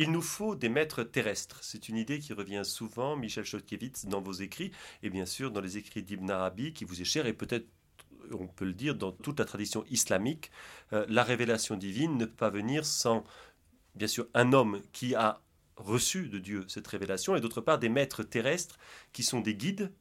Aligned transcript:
il 0.00 0.12
nous 0.12 0.22
faut 0.22 0.54
des 0.54 0.70
maîtres 0.70 1.02
terrestres. 1.02 1.58
C'est 1.62 1.90
une 1.90 1.98
idée 1.98 2.20
qui 2.20 2.32
revient 2.32 2.62
souvent, 2.64 3.16
Michel 3.16 3.44
Chodkiewicz, 3.44 4.06
dans 4.06 4.22
vos 4.22 4.32
écrits, 4.32 4.72
et 5.02 5.10
bien 5.10 5.26
sûr 5.26 5.50
dans 5.50 5.60
les 5.60 5.76
écrits 5.76 6.02
d'Ibn 6.02 6.30
Arabi, 6.30 6.72
qui 6.72 6.86
vous 6.86 7.02
est 7.02 7.04
cher, 7.04 7.26
et 7.26 7.34
peut-être 7.34 7.66
on 8.32 8.46
peut 8.46 8.64
le 8.64 8.72
dire, 8.72 8.94
dans 8.94 9.12
toute 9.12 9.38
la 9.38 9.44
tradition 9.44 9.84
islamique, 9.90 10.50
euh, 10.94 11.04
la 11.10 11.22
révélation 11.22 11.76
divine 11.76 12.16
ne 12.16 12.24
peut 12.24 12.32
pas 12.32 12.48
venir 12.48 12.86
sans, 12.86 13.24
bien 13.94 14.06
sûr, 14.06 14.26
un 14.32 14.54
homme 14.54 14.80
qui 14.92 15.14
a 15.14 15.42
reçu 15.76 16.28
de 16.28 16.38
Dieu 16.38 16.64
cette 16.66 16.86
révélation, 16.86 17.36
et 17.36 17.42
d'autre 17.42 17.60
part 17.60 17.78
des 17.78 17.90
maîtres 17.90 18.22
terrestres 18.22 18.78
qui 19.12 19.22
sont 19.22 19.40
des 19.40 19.54
guides 19.54 19.92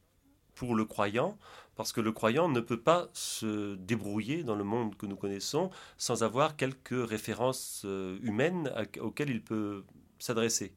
pour 0.56 0.76
le 0.76 0.86
croyant, 0.86 1.38
parce 1.80 1.94
que 1.94 2.02
le 2.02 2.12
croyant 2.12 2.50
ne 2.50 2.60
peut 2.60 2.82
pas 2.82 3.08
se 3.14 3.76
débrouiller 3.76 4.44
dans 4.44 4.58
le 4.58 4.66
monde 4.66 4.98
que 4.98 5.06
nous 5.06 5.16
connaissons 5.16 5.70
sans 5.98 6.24
avoir 6.24 6.58
quelques 6.58 7.08
références 7.10 7.84
euh, 7.86 8.20
humaines 8.22 8.70
auxquelles 9.00 9.30
il 9.30 9.42
peut 9.42 9.86
s'adresser. 10.18 10.74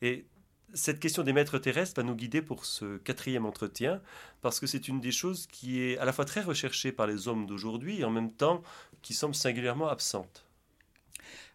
Et 0.00 0.24
cette 0.72 1.00
question 1.00 1.22
des 1.22 1.34
maîtres 1.34 1.58
terrestres 1.58 2.00
va 2.00 2.02
nous 2.02 2.14
guider 2.14 2.40
pour 2.40 2.64
ce 2.64 2.96
quatrième 2.96 3.44
entretien, 3.44 4.00
parce 4.40 4.58
que 4.58 4.66
c'est 4.66 4.88
une 4.88 5.02
des 5.02 5.12
choses 5.12 5.46
qui 5.48 5.82
est 5.82 5.98
à 5.98 6.06
la 6.06 6.14
fois 6.14 6.24
très 6.24 6.40
recherchée 6.40 6.92
par 6.92 7.06
les 7.06 7.28
hommes 7.28 7.44
d'aujourd'hui 7.44 8.00
et 8.00 8.04
en 8.04 8.10
même 8.10 8.32
temps 8.32 8.62
qui 9.02 9.12
semble 9.12 9.34
singulièrement 9.34 9.88
absente. 9.88 10.47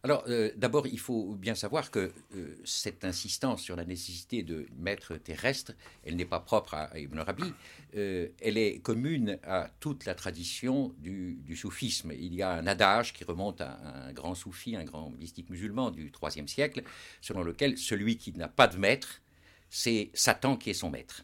Alors, 0.03 0.23
euh, 0.27 0.51
d'abord, 0.57 0.85
il 0.87 0.99
faut 0.99 1.35
bien 1.35 1.55
savoir 1.55 1.89
que 1.89 2.11
euh, 2.35 2.57
cette 2.65 3.05
insistance 3.05 3.61
sur 3.61 3.75
la 3.75 3.85
nécessité 3.85 4.43
de 4.43 4.67
maîtres 4.77 5.15
terrestres, 5.15 5.73
elle 6.03 6.15
n'est 6.15 6.25
pas 6.25 6.39
propre 6.39 6.73
à, 6.73 6.99
Ibn 6.99 7.19
Arabi, 7.19 7.53
euh, 7.95 8.27
elle 8.41 8.57
est 8.57 8.79
commune 8.79 9.39
à 9.43 9.69
toute 9.79 10.05
la 10.05 10.13
tradition 10.13 10.93
du, 10.99 11.55
soufisme. 11.55 12.11
Il 12.11 12.33
y 12.33 12.41
a 12.41 12.51
un 12.51 12.67
adage 12.67 13.13
qui 13.13 13.23
remonte 13.23 13.61
à 13.61 13.79
un 14.07 14.13
grand 14.13 14.35
soufi, 14.35 14.75
un 14.75 14.83
grand 14.83 15.09
mystique 15.11 15.49
musulman 15.49 15.91
du 15.91 16.11
IIIe 16.21 16.47
siècle, 16.47 16.83
selon 17.21 17.43
lequel 17.43 17.77
celui 17.77 18.17
qui 18.17 18.33
n'a 18.33 18.47
pas 18.49 18.67
de 18.67 18.77
maître, 18.77 19.21
c'est 19.69 20.11
Satan 20.13 20.57
qui 20.57 20.71
est 20.71 20.73
son 20.73 20.89
maître. 20.89 21.23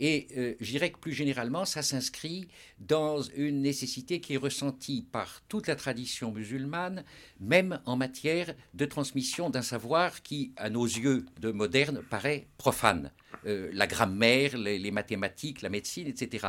Et 0.00 0.28
euh, 0.36 0.54
je 0.60 0.70
dirais 0.70 0.90
que 0.90 0.98
plus 0.98 1.12
généralement, 1.12 1.64
ça 1.64 1.82
s'inscrit 1.82 2.48
dans 2.78 3.22
une 3.22 3.62
nécessité 3.62 4.20
qui 4.20 4.34
est 4.34 4.38
ressentie 4.38 5.06
par 5.10 5.42
toute 5.48 5.66
la 5.66 5.76
tradition 5.76 6.32
musulmane, 6.32 7.04
même 7.40 7.80
en 7.84 7.96
matière 7.96 8.54
de 8.74 8.84
transmission 8.84 9.50
d'un 9.50 9.62
savoir 9.62 10.22
qui, 10.22 10.52
à 10.56 10.70
nos 10.70 10.84
yeux 10.84 11.26
de 11.40 11.50
modernes, 11.50 12.02
paraît 12.08 12.46
profane. 12.58 13.10
Euh, 13.46 13.70
la 13.72 13.86
grammaire, 13.86 14.56
les, 14.56 14.90
mathématiques, 14.90 15.62
la 15.62 15.68
médecine, 15.68 16.06
etc. 16.06 16.48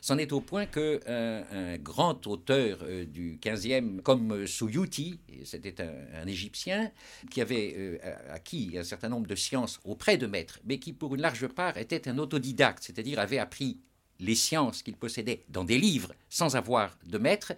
C'en 0.00 0.18
est 0.18 0.32
au 0.32 0.40
point 0.40 0.66
qu'un 0.66 0.98
un 1.06 1.76
grand 1.78 2.26
auteur 2.26 2.78
euh, 2.82 3.04
du 3.04 3.38
15e, 3.42 4.00
comme 4.02 4.46
Suyuti, 4.46 5.18
c'était 5.44 5.76
un, 5.80 6.26
Égyptien, 6.26 6.90
qui 7.30 7.40
avait 7.40 7.74
euh, 7.76 7.98
acquis 8.32 8.74
un 8.76 8.82
certain 8.82 9.08
nombre 9.08 9.26
de 9.26 9.34
sciences 9.34 9.80
auprès 9.84 10.16
de 10.16 10.26
maîtres, 10.26 10.60
mais 10.64 10.78
qui 10.78 10.92
pour 10.92 11.14
une 11.14 11.20
large 11.20 11.46
part 11.48 11.76
était 11.76 12.08
un 12.08 12.18
autodidacte, 12.18 12.82
c'est-à-dire 12.82 13.18
avait 13.18 13.38
appris 13.38 13.78
les 14.18 14.34
sciences 14.34 14.82
qu'il 14.82 14.96
possédait 14.96 15.44
dans 15.48 15.64
des 15.64 15.78
livres 15.78 16.12
sans 16.28 16.56
avoir 16.56 16.96
de 17.06 17.18
maître, 17.18 17.52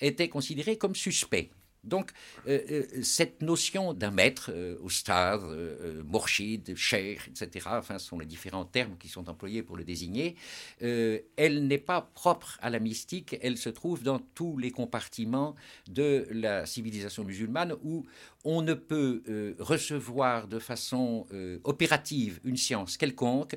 était 0.00 0.28
considéré 0.28 0.76
comme 0.76 0.94
suspect. 0.94 1.50
Donc, 1.82 2.10
euh, 2.46 2.60
euh, 2.70 3.02
cette 3.02 3.40
notion 3.40 3.94
d'un 3.94 4.10
maître, 4.10 4.50
euh, 4.52 4.76
Oustad, 4.82 5.42
euh, 5.42 6.02
Morshid, 6.04 6.76
Cheikh, 6.76 7.20
etc., 7.28 7.68
enfin, 7.70 7.98
ce 7.98 8.06
sont 8.06 8.18
les 8.18 8.26
différents 8.26 8.66
termes 8.66 8.96
qui 8.98 9.08
sont 9.08 9.30
employés 9.30 9.62
pour 9.62 9.76
le 9.76 9.84
désigner, 9.84 10.36
elle 10.80 11.66
n'est 11.66 11.78
pas 11.78 12.02
propre 12.14 12.58
à 12.60 12.70
la 12.70 12.78
mystique, 12.78 13.36
elle 13.40 13.56
se 13.56 13.68
trouve 13.68 14.02
dans 14.02 14.18
tous 14.18 14.58
les 14.58 14.70
compartiments 14.70 15.54
de 15.88 16.26
la 16.30 16.66
civilisation 16.66 17.24
musulmane 17.24 17.74
où 17.82 18.04
on 18.44 18.62
ne 18.62 18.74
peut 18.74 19.22
recevoir 19.58 20.48
de 20.48 20.58
façon 20.58 21.26
opérative 21.64 22.40
une 22.44 22.56
science 22.56 22.96
quelconque 22.96 23.56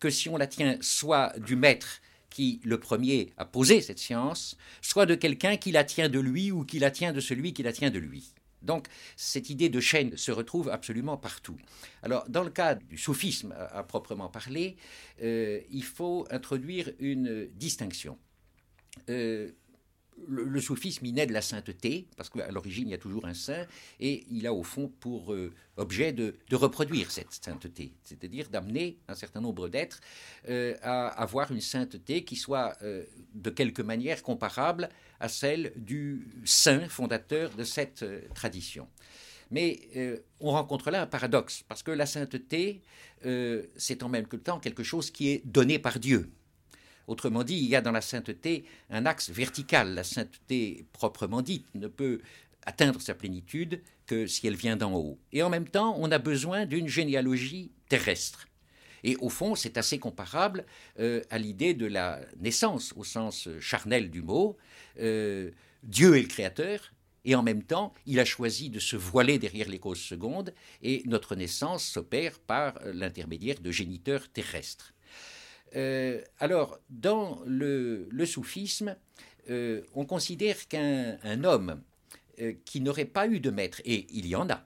que 0.00 0.10
si 0.10 0.28
on 0.28 0.36
la 0.36 0.46
tient 0.46 0.78
soit 0.80 1.38
du 1.38 1.56
maître 1.56 2.00
qui, 2.34 2.60
le 2.64 2.80
premier, 2.80 3.32
a 3.36 3.44
posé 3.44 3.80
cette 3.80 4.00
science, 4.00 4.56
soit 4.82 5.06
de 5.06 5.14
quelqu'un 5.14 5.56
qui 5.56 5.70
la 5.70 5.84
tient 5.84 6.08
de 6.08 6.18
lui 6.18 6.50
ou 6.50 6.64
qui 6.64 6.80
la 6.80 6.90
tient 6.90 7.12
de 7.12 7.20
celui 7.20 7.52
qui 7.52 7.62
la 7.62 7.72
tient 7.72 7.90
de 7.90 8.00
lui. 8.00 8.34
Donc, 8.60 8.88
cette 9.14 9.50
idée 9.50 9.68
de 9.68 9.78
chaîne 9.78 10.16
se 10.16 10.32
retrouve 10.32 10.68
absolument 10.68 11.16
partout. 11.16 11.56
Alors, 12.02 12.28
dans 12.28 12.42
le 12.42 12.50
cas 12.50 12.74
du 12.74 12.98
soufisme 12.98 13.54
à, 13.56 13.84
proprement 13.84 14.28
parler, 14.28 14.76
euh, 15.22 15.60
il 15.70 15.84
faut 15.84 16.26
introduire 16.28 16.90
une 16.98 17.46
distinction. 17.54 18.18
Euh, 19.08 19.52
le, 20.28 20.60
soufisme, 20.60 21.04
il 21.06 21.14
naît 21.14 21.26
de 21.26 21.32
la 21.32 21.42
sainteté, 21.42 22.06
parce 22.16 22.30
qu'à 22.30 22.50
l'origine, 22.50 22.88
il 22.88 22.90
y 22.92 22.94
a 22.94 22.98
toujours 22.98 23.26
un 23.26 23.34
saint, 23.34 23.66
et 24.00 24.24
il 24.30 24.46
a 24.46 24.52
au 24.52 24.62
fond 24.62 24.90
pour 25.00 25.32
euh, 25.32 25.52
objet 25.76 26.12
de, 26.12 26.36
reproduire 26.52 27.10
cette 27.10 27.32
sainteté, 27.32 27.92
c'est-à-dire 28.04 28.48
d'amener 28.48 28.98
un 29.08 29.14
certain 29.14 29.40
nombre 29.40 29.68
d'êtres 29.68 30.00
euh, 30.48 30.76
à 30.82 31.08
avoir 31.08 31.50
une 31.50 31.60
sainteté 31.60 32.24
qui 32.24 32.36
soit 32.36 32.76
euh, 32.82 33.04
de 33.34 33.50
quelque 33.50 33.82
manière 33.82 34.22
comparable 34.22 34.88
à 35.20 35.28
celle 35.28 35.72
du 35.76 36.28
saint 36.44 36.88
fondateur 36.88 37.50
de 37.54 37.64
cette 37.64 38.04
tradition. 38.34 38.88
Mais 39.50 40.22
on 40.40 40.50
rencontre 40.50 40.90
là 40.90 41.02
un 41.02 41.06
paradoxe, 41.06 41.64
parce 41.68 41.82
que 41.82 41.90
la 41.90 42.06
sainteté, 42.06 42.82
c'est 43.76 44.02
en 44.02 44.08
même 44.08 44.26
temps 44.26 44.58
quelque 44.58 44.82
chose 44.82 45.10
qui 45.10 45.28
est 45.28 45.42
donné 45.46 45.78
par 45.78 46.00
Dieu. 46.00 46.30
Autrement 47.06 47.44
dit, 47.44 47.56
il 47.56 47.68
y 47.68 47.76
a 47.76 47.80
dans 47.80 47.92
la 47.92 48.00
sainteté 48.00 48.64
un 48.90 49.06
axe 49.06 49.30
vertical. 49.30 49.94
La 49.94 50.04
sainteté 50.04 50.86
proprement 50.92 51.42
dite 51.42 51.66
ne 51.74 51.88
peut 51.88 52.20
atteindre 52.66 53.00
sa 53.00 53.14
plénitude 53.14 53.82
que 54.06 54.26
si 54.26 54.46
elle 54.46 54.56
vient 54.56 54.76
d'en 54.76 54.94
haut. 54.94 55.18
Et 55.32 55.42
en 55.42 55.50
même 55.50 55.68
temps, 55.68 55.96
on 55.98 56.10
a 56.10 56.18
besoin 56.18 56.66
d'une 56.66 56.88
généalogie 56.88 57.70
terrestre. 57.88 58.46
Et 59.02 59.16
au 59.16 59.28
fond, 59.28 59.54
c'est 59.54 59.76
assez 59.76 59.98
comparable 59.98 60.64
euh, 60.98 61.22
à 61.30 61.38
l'idée 61.38 61.74
de 61.74 61.86
la 61.86 62.20
naissance 62.40 62.94
au 62.96 63.04
sens 63.04 63.48
charnel 63.60 64.10
du 64.10 64.22
mot. 64.22 64.56
Euh, 64.98 65.50
Dieu 65.82 66.16
est 66.16 66.22
le 66.22 66.28
créateur, 66.28 66.94
et 67.26 67.34
en 67.34 67.42
même 67.42 67.62
temps, 67.62 67.92
il 68.06 68.18
a 68.18 68.24
choisi 68.24 68.70
de 68.70 68.78
se 68.78 68.96
voiler 68.96 69.38
derrière 69.38 69.68
les 69.68 69.78
causes 69.78 70.00
secondes, 70.00 70.54
et 70.82 71.02
notre 71.04 71.36
naissance 71.36 71.84
s'opère 71.84 72.38
par 72.38 72.78
l'intermédiaire 72.84 73.60
de 73.60 73.70
géniteurs 73.70 74.30
terrestres. 74.30 74.94
Euh, 75.76 76.20
alors, 76.38 76.78
dans 76.90 77.40
le, 77.46 78.08
soufisme, 78.26 78.96
euh, 79.50 79.82
on 79.94 80.04
considère 80.04 80.68
qu'un 80.68 81.44
homme 81.44 81.82
euh, 82.40 82.54
qui 82.64 82.80
n'aurait 82.80 83.04
pas 83.04 83.26
eu 83.26 83.40
de 83.40 83.50
maître, 83.50 83.80
et 83.84 84.06
il 84.10 84.26
y 84.26 84.36
en 84.36 84.48
a, 84.48 84.64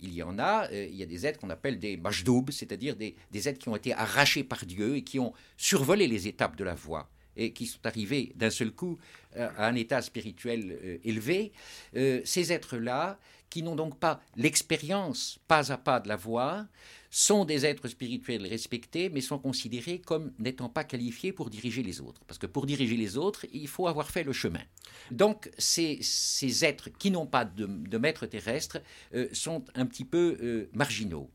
il 0.00 0.14
y 0.14 0.22
en 0.22 0.38
a, 0.38 0.68
il 0.72 0.94
y 0.94 1.02
a 1.02 1.06
des 1.06 1.26
êtres 1.26 1.38
qu'on 1.38 1.50
appelle 1.50 1.78
des 1.78 1.96
majdoub, 1.96 2.50
c'est-à-dire 2.50 2.96
des, 2.96 3.14
des, 3.30 3.48
êtres 3.48 3.58
qui 3.58 3.68
ont 3.68 3.76
été 3.76 3.92
arrachés 3.92 4.44
par 4.44 4.64
Dieu 4.64 4.96
et 4.96 5.04
qui 5.04 5.18
ont 5.18 5.34
survolé 5.58 6.08
les 6.08 6.26
étapes 6.26 6.56
de 6.56 6.64
la 6.64 6.74
voie 6.74 7.10
et 7.36 7.52
qui 7.52 7.66
sont 7.66 7.84
arrivés 7.84 8.32
d'un 8.34 8.50
seul 8.50 8.72
coup 8.72 8.98
à 9.36 9.66
un 9.66 9.74
état 9.74 10.00
spirituel 10.02 11.00
élevé. 11.04 11.52
ces 11.92 12.52
êtres-là, 12.52 13.18
qui 13.50 13.62
n'ont 13.62 13.76
donc 13.76 13.98
pas 13.98 14.22
l'expérience 14.36 15.38
pas 15.46 15.70
à 15.70 15.76
pas 15.76 16.00
de 16.00 16.08
la 16.08 16.16
voie, 16.16 16.66
sont 17.10 17.44
des 17.44 17.66
êtres 17.66 17.88
spirituels 17.88 18.46
respectés, 18.46 19.10
mais 19.10 19.20
sont 19.20 19.38
considérés 19.38 19.98
comme 19.98 20.32
n'étant 20.38 20.68
pas 20.68 20.84
qualifiés 20.84 21.32
pour 21.32 21.50
diriger 21.50 21.82
les 21.82 22.00
autres. 22.00 22.22
Parce 22.26 22.38
que 22.38 22.46
pour 22.46 22.66
diriger 22.66 22.96
les 22.96 23.16
autres, 23.16 23.46
il 23.52 23.66
faut 23.66 23.88
avoir 23.88 24.10
fait 24.10 24.22
le 24.22 24.32
chemin. 24.32 24.62
Donc 25.10 25.50
ces, 25.58 25.98
ces 26.02 26.64
êtres 26.64 26.88
qui 26.98 27.10
n'ont 27.10 27.26
pas 27.26 27.44
de, 27.44 27.66
de 27.66 27.98
maître 27.98 28.26
terrestre 28.26 28.78
euh, 29.14 29.28
sont 29.32 29.64
un 29.74 29.86
petit 29.86 30.04
peu 30.04 30.38
euh, 30.40 30.70
marginaux. 30.72 31.28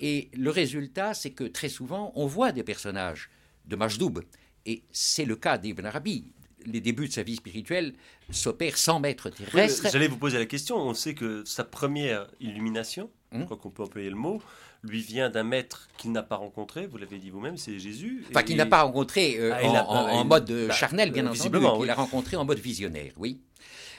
Et 0.00 0.30
le 0.34 0.50
résultat, 0.50 1.14
c'est 1.14 1.30
que 1.30 1.44
très 1.44 1.68
souvent, 1.68 2.12
on 2.16 2.26
voit 2.26 2.50
des 2.50 2.64
personnages 2.64 3.30
de 3.66 3.76
Majdoub, 3.76 4.22
et 4.66 4.82
c'est 4.90 5.24
le 5.24 5.36
cas 5.36 5.58
d'Ibn 5.58 5.86
Arabi 5.86 6.32
les 6.66 6.80
débuts 6.80 7.08
de 7.08 7.12
sa 7.12 7.22
vie 7.22 7.36
spirituelle 7.36 7.94
s'opèrent 8.30 8.76
sans 8.76 9.00
maître 9.00 9.30
terrestre. 9.30 9.88
J'allais 9.90 10.08
vous 10.08 10.18
poser 10.18 10.38
la 10.38 10.44
question. 10.44 10.76
On 10.76 10.92
sait 10.92 11.14
que 11.14 11.42
sa 11.46 11.64
première 11.64 12.30
illumination. 12.38 13.10
Je 13.32 13.44
crois 13.44 13.56
qu'on 13.56 13.70
peut 13.70 13.82
employer 13.82 14.10
le 14.10 14.16
mot, 14.16 14.42
lui 14.82 15.00
vient 15.00 15.30
d'un 15.30 15.44
maître 15.44 15.88
qu'il 15.96 16.12
n'a 16.12 16.22
pas 16.22 16.36
rencontré, 16.36 16.86
vous 16.86 16.98
l'avez 16.98 17.18
dit 17.18 17.30
vous-même, 17.30 17.56
c'est 17.56 17.78
Jésus. 17.78 18.24
Enfin, 18.30 18.42
qu'il 18.42 18.56
n'a 18.56 18.66
pas 18.66 18.82
rencontré 18.82 19.36
euh, 19.38 19.52
ah, 19.54 19.84
en, 19.86 20.24
mode 20.24 20.50
bah, 20.50 20.74
charnel, 20.74 21.12
bien 21.12 21.26
entendu, 21.26 21.58
qu'il 21.58 21.84
il 21.84 21.90
a 21.90 21.94
rencontré 21.94 22.36
en 22.36 22.44
mode 22.44 22.58
visionnaire, 22.58 23.12
oui. 23.16 23.40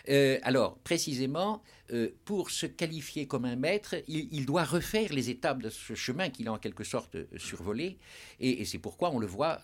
Euh, 0.10 0.40
alors, 0.42 0.78
précisément, 0.80 1.62
euh, 1.94 2.10
pour 2.26 2.50
se 2.50 2.66
qualifier 2.66 3.28
comme 3.28 3.46
un 3.46 3.56
maître, 3.56 3.96
il, 4.08 4.46
doit 4.46 4.64
refaire 4.64 5.14
les 5.14 5.30
étapes 5.30 5.62
de 5.62 5.70
ce 5.70 5.94
chemin 5.94 6.30
qu'il 6.30 6.48
a 6.48 6.54
en 6.54 6.58
quelque 6.58 6.84
sorte 6.84 7.16
survolé, 7.38 8.00
et, 8.40 8.66
c'est 8.66 8.80
pourquoi 8.80 9.12
on 9.12 9.20
le 9.20 9.28
voit 9.28 9.62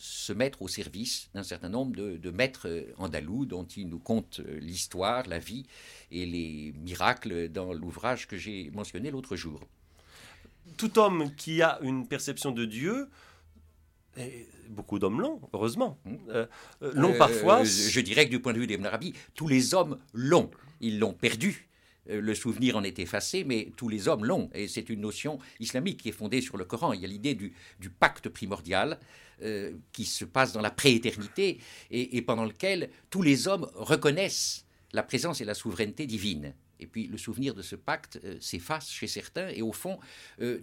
se 0.00 0.32
mettre 0.32 0.62
au 0.62 0.68
service 0.68 1.28
d'un 1.34 1.42
certain 1.42 1.68
nombre 1.68 1.96
de, 1.96 2.16
de, 2.16 2.30
maîtres 2.30 2.68
andalous 2.98 3.46
dont 3.46 3.64
il 3.64 3.88
nous 3.88 3.98
conte 3.98 4.40
l'histoire, 4.60 5.26
la 5.26 5.38
vie 5.38 5.66
et 6.10 6.24
les 6.24 6.72
miracles 6.78 7.48
dans 7.48 7.72
l'ouvrage 7.72 8.26
que 8.26 8.36
j'ai 8.36 8.70
mentionné 8.70 9.10
l'autre 9.10 9.36
jour 9.36 9.60
tout 10.76 10.98
homme 10.98 11.34
qui 11.36 11.62
a 11.62 11.78
une 11.82 12.06
perception 12.06 12.52
de 12.52 12.64
Dieu, 12.64 13.08
et 14.16 14.48
beaucoup 14.68 14.98
d'hommes 14.98 15.20
l'ont, 15.20 15.40
heureusement, 15.52 15.98
mmh. 16.04 16.14
euh, 16.30 16.46
euh, 16.82 16.92
l'ont 16.94 17.16
parfois. 17.16 17.60
Euh, 17.60 17.64
je 17.64 18.00
dirais 18.00 18.26
que 18.26 18.30
du 18.30 18.40
point 18.40 18.52
de 18.52 18.58
vue 18.58 18.66
d'Ibn 18.66 18.86
Arabi, 18.86 19.14
tous 19.34 19.48
les 19.48 19.74
hommes 19.74 19.98
l'ont. 20.12 20.50
Ils 20.80 20.98
l'ont 20.98 21.12
perdu. 21.12 21.67
Euh, 22.10 22.20
le 22.20 22.34
souvenir 22.34 22.76
en 22.76 22.82
est 22.82 22.98
effacé, 22.98 23.44
mais 23.44 23.70
tous 23.76 23.88
les 23.88 24.08
hommes 24.08 24.24
l'ont. 24.24 24.50
Et 24.54 24.68
c'est 24.68 24.88
une 24.88 25.00
notion 25.00 25.38
islamique 25.60 26.00
qui 26.02 26.08
est 26.08 26.12
fondée 26.12 26.40
sur 26.40 26.56
le 26.56 26.64
Coran. 26.64 26.92
Il 26.92 27.00
y 27.00 27.04
a 27.04 27.08
l'idée 27.08 27.34
du, 27.34 27.52
pacte 27.98 28.28
primordial 28.28 28.98
euh, 29.42 29.72
qui 29.92 30.04
se 30.04 30.24
passe 30.24 30.52
dans 30.52 30.60
la 30.60 30.70
prééternité 30.70 31.58
et, 31.90 32.22
pendant 32.22 32.44
lequel 32.44 32.90
tous 33.10 33.22
les 33.22 33.48
hommes 33.48 33.66
reconnaissent 33.74 34.66
la 34.92 35.02
présence 35.02 35.40
et 35.40 35.44
la 35.44 35.54
souveraineté 35.54 36.06
divine. 36.06 36.54
Et 36.80 36.86
puis 36.86 37.08
le 37.08 37.18
souvenir 37.18 37.54
de 37.54 37.62
ce 37.62 37.74
pacte 37.74 38.20
euh, 38.24 38.36
s'efface 38.40 38.90
chez 38.90 39.08
certains, 39.08 39.48
et 39.48 39.62
au 39.62 39.72
fond, 39.72 39.98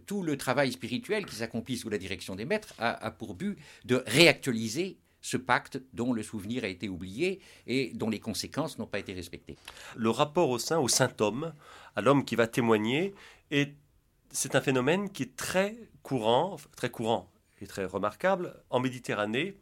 tout 0.05 0.23
le 0.23 0.37
travail 0.37 0.71
spirituel 0.71 1.25
qui 1.25 1.35
s'accomplit 1.35 1.77
sous 1.77 1.89
la 1.89 1.97
direction 1.97 2.35
des 2.35 2.45
maîtres 2.45 2.73
a, 2.77 3.11
pour 3.11 3.35
but 3.35 3.57
de 3.83 4.03
réactualiser 4.07 4.97
ce 5.25 5.37
pacte 5.37 5.81
dont 5.93 6.13
le 6.13 6.21
souvenir 6.21 6.63
a 6.63 6.67
été 6.67 6.87
oublié 6.87 7.41
et 7.65 7.91
dont 7.95 8.11
les 8.11 8.19
conséquences 8.19 8.77
n'ont 8.77 8.85
pas 8.85 8.99
été 8.99 9.11
respectées. 9.11 9.55
Le 9.95 10.11
rapport 10.11 10.51
au 10.51 10.59
saint, 10.59 10.77
au 10.77 10.87
saint 10.87 11.11
homme, 11.19 11.51
à 11.95 12.01
l'homme 12.01 12.23
qui 12.23 12.35
va 12.35 12.45
témoigner, 12.45 13.15
c'est 14.29 14.53
un 14.53 14.61
phénomène 14.61 15.09
qui 15.09 15.23
est 15.23 15.35
très 15.35 15.75
courant, 16.03 16.57
très 16.75 16.91
courant 16.91 17.27
et 17.59 17.65
très 17.65 17.85
remarquable 17.85 18.55
en 18.69 18.79
Méditerranée, 18.79 19.57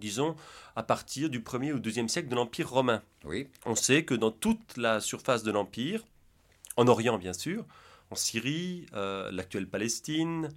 disons 0.00 0.34
à 0.74 0.82
partir 0.82 1.30
du 1.30 1.38
1er 1.38 1.72
ou 1.72 1.78
2e 1.78 2.08
siècle 2.08 2.28
de 2.28 2.34
l'Empire 2.34 2.68
romain. 2.68 3.00
Oui. 3.24 3.46
On 3.64 3.76
sait 3.76 4.04
que 4.04 4.14
dans 4.14 4.32
toute 4.32 4.76
la 4.76 5.00
surface 5.00 5.44
de 5.44 5.52
l'Empire, 5.52 6.02
en 6.76 6.88
Orient 6.88 7.16
bien 7.16 7.32
sûr, 7.32 7.64
en 8.10 8.16
Syrie, 8.16 8.86
euh, 8.94 9.30
l'actuelle 9.30 9.68
Palestine, 9.68 10.48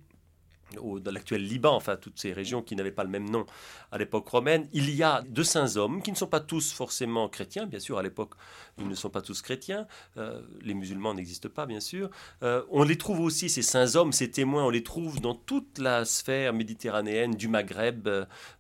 dans 0.76 1.12
l'actuel 1.12 1.44
Liban, 1.44 1.76
enfin 1.76 1.96
toutes 1.96 2.20
ces 2.20 2.34
régions 2.34 2.62
qui 2.62 2.76
n'avaient 2.76 2.92
pas 2.92 3.04
le 3.04 3.10
même 3.10 3.30
nom 3.30 3.46
à 3.92 3.98
l'époque 3.98 4.28
romaine, 4.28 4.68
il 4.74 4.90
y 4.94 5.04
a 5.04 5.24
de 5.28 5.44
saints 5.44 5.78
hommes 5.78 6.02
qui 6.02 6.12
ne 6.12 6.16
sont 6.16 6.28
pas 6.28 6.40
tous 6.40 6.72
forcément 6.72 7.28
chrétiens, 7.28 7.66
bien 7.66 7.80
sûr 7.80 7.98
à 7.98 8.04
l'époque 8.04 8.34
ils 8.78 8.88
ne 8.88 8.96
sont 8.96 9.10
pas 9.10 9.22
tous 9.22 9.42
chrétiens, 9.42 9.88
euh, 10.18 10.42
les 10.62 10.74
musulmans 10.74 11.14
n'existent 11.14 11.50
pas 11.50 11.66
bien 11.66 11.80
sûr, 11.80 12.10
euh, 12.44 12.64
on 12.70 12.84
les 12.84 12.98
trouve 12.98 13.20
aussi 13.20 13.50
ces 13.50 13.62
saints 13.62 13.96
hommes, 13.96 14.14
ces 14.14 14.32
témoins, 14.32 14.66
on 14.66 14.70
les 14.70 14.84
trouve 14.84 15.20
dans 15.20 15.36
toute 15.36 15.80
la 15.80 16.06
sphère 16.06 16.54
méditerranéenne 16.54 17.32
du 17.32 17.48
Maghreb, 17.48 18.08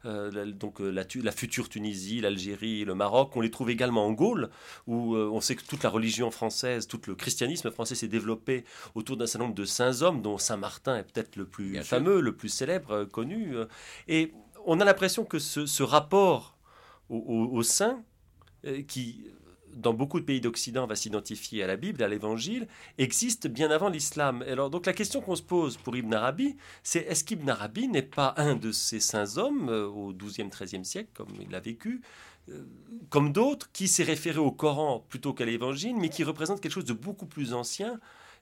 euh, 0.06 0.51
donc 0.51 0.79
la, 0.79 1.03
la, 1.23 1.31
future 1.31 1.69
Tunisie, 1.69 2.21
l'Algérie, 2.21 2.85
le 2.85 2.95
Maroc, 2.95 3.35
on 3.35 3.41
les 3.41 3.51
trouve 3.51 3.69
également 3.69 4.06
en 4.06 4.11
Gaule 4.11 4.50
où 4.88 5.15
on 5.15 5.41
sait 5.41 5.56
que 5.56 5.63
toute 5.63 5.83
la 5.83 5.89
religion 5.89 6.31
française, 6.31 6.88
tout 6.88 7.00
le 7.07 7.15
christianisme 7.15 7.71
français 7.71 7.95
s'est 7.95 8.07
développé 8.07 8.65
autour 8.95 9.17
d'un 9.17 9.25
certain 9.25 9.45
nombre 9.45 9.56
de 9.56 9.65
saints 9.65 10.01
hommes 10.01 10.21
dont 10.21 10.38
Saint 10.38 10.57
Martin 10.57 10.97
est 10.97 11.03
peut-être 11.03 11.35
le 11.35 11.45
plus 11.45 11.77
le 11.99 12.35
plus 12.35 12.49
célèbre, 12.49 12.91
euh, 12.91 13.05
connu. 13.05 13.55
Euh, 13.55 13.65
et 14.07 14.33
on 14.65 14.79
a 14.79 14.85
l'impression 14.85 15.25
que 15.25 15.39
ce, 15.39 15.83
rapport 15.83 16.57
au, 17.09 17.63
saint, 17.63 18.03
euh, 18.65 18.83
qui 18.83 19.25
dans 19.73 19.93
beaucoup 19.93 20.19
de 20.19 20.25
pays 20.25 20.41
d'Occident 20.41 20.87
va 20.87 20.95
s'identifier 20.95 21.63
à 21.63 21.67
la 21.67 21.77
Bible, 21.77 22.01
à 22.03 22.07
l'Évangile, 22.07 22.67
existe 22.97 23.47
bien 23.47 23.69
avant 23.69 23.87
l'islam. 23.87 24.43
Alors 24.47 24.69
donc 24.69 24.87
la 24.87 24.93
question 24.93 25.21
qu'on 25.21 25.35
se 25.35 25.43
pose 25.43 25.77
pour 25.77 25.95
Ibn 25.95 26.13
Arabi, 26.13 26.57
c'est 26.83 27.01
est-ce 27.01 27.23
qu'Ibn 27.23 27.49
Arabi 27.49 27.87
n'est 27.87 28.01
pas 28.01 28.33
un 28.37 28.55
de 28.55 28.71
ces 28.71 28.99
saints 28.99 29.37
hommes 29.37 29.69
au 29.69 30.11
XIIe, 30.11 30.49
XIIIe 30.49 30.83
siècle, 30.83 31.09
comme 31.13 31.29
il 31.39 31.53
a 31.53 31.59
vécu, 31.59 32.01
comme 33.09 33.31
d'autres, 33.31 33.71
qui 33.71 33.87
s'est 33.87 34.03
référé 34.03 34.39
au 34.39 34.51
Coran 34.51 35.05
plutôt 35.07 35.33
qu'à 35.33 35.45
l'Évangile, 35.45 35.95
mais 35.95 36.09
qui 36.09 36.23
représente 36.23 36.61
quelque 36.61 36.73
chose 36.73 36.85
de 36.85 36.93
beaucoup 36.93 37.27
plus 37.27 37.53
ancien 37.53 37.99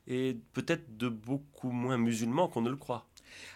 et 0.08 0.38
peut-être 0.54 0.98
de 0.98 1.10
beaucoup 1.10 1.72
moins 1.72 1.98
musulman 1.98 2.48
qu'on 2.48 2.62
ne 2.62 2.70
le 2.70 2.78
croit? 2.78 3.06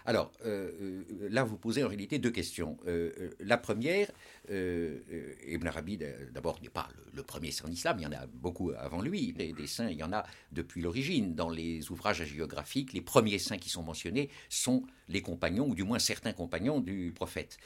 Alors, 0.05 0.31
euh, 0.45 0.71
euh, 0.81 1.29
là, 1.29 1.43
vous 1.43 1.57
posez 1.57 1.83
en 1.83 1.87
réalité 1.87 2.19
deux 2.19 2.31
questions. 2.31 2.77
Euh, 2.87 3.31
la 3.39 3.57
première, 3.57 4.11
Ibn 4.49 5.67
Arabi, 5.67 5.99
d'abord, 6.31 6.59
n'est 6.61 6.69
pas 6.69 6.89
le, 7.13 7.23
premier 7.23 7.51
saint 7.51 7.69
islam, 7.69 7.97
il 7.99 8.03
y 8.03 8.05
en 8.05 8.11
a 8.11 8.25
beaucoup 8.27 8.71
avant 8.71 9.01
lui. 9.01 9.33
Des, 9.33 9.53
des 9.53 9.67
saints, 9.67 9.89
il 9.89 9.97
y 9.97 10.03
en 10.03 10.11
a 10.11 10.25
depuis 10.51 10.81
l'origine. 10.81 11.35
Dans 11.35 11.49
les 11.49 11.91
ouvrages 11.91 12.23
géographiques, 12.23 12.93
les 12.93 13.01
premiers 13.01 13.39
saints 13.39 13.57
qui 13.57 13.69
sont 13.69 13.83
mentionnés 13.83 14.29
sont 14.49 14.83
les 15.07 15.21
compagnons, 15.21 15.67
ou 15.67 15.75
du 15.75 15.83
moins 15.83 15.99
certains 15.99 16.33
compagnons 16.33 16.79
du 16.79 17.11
prophète. 17.13 17.57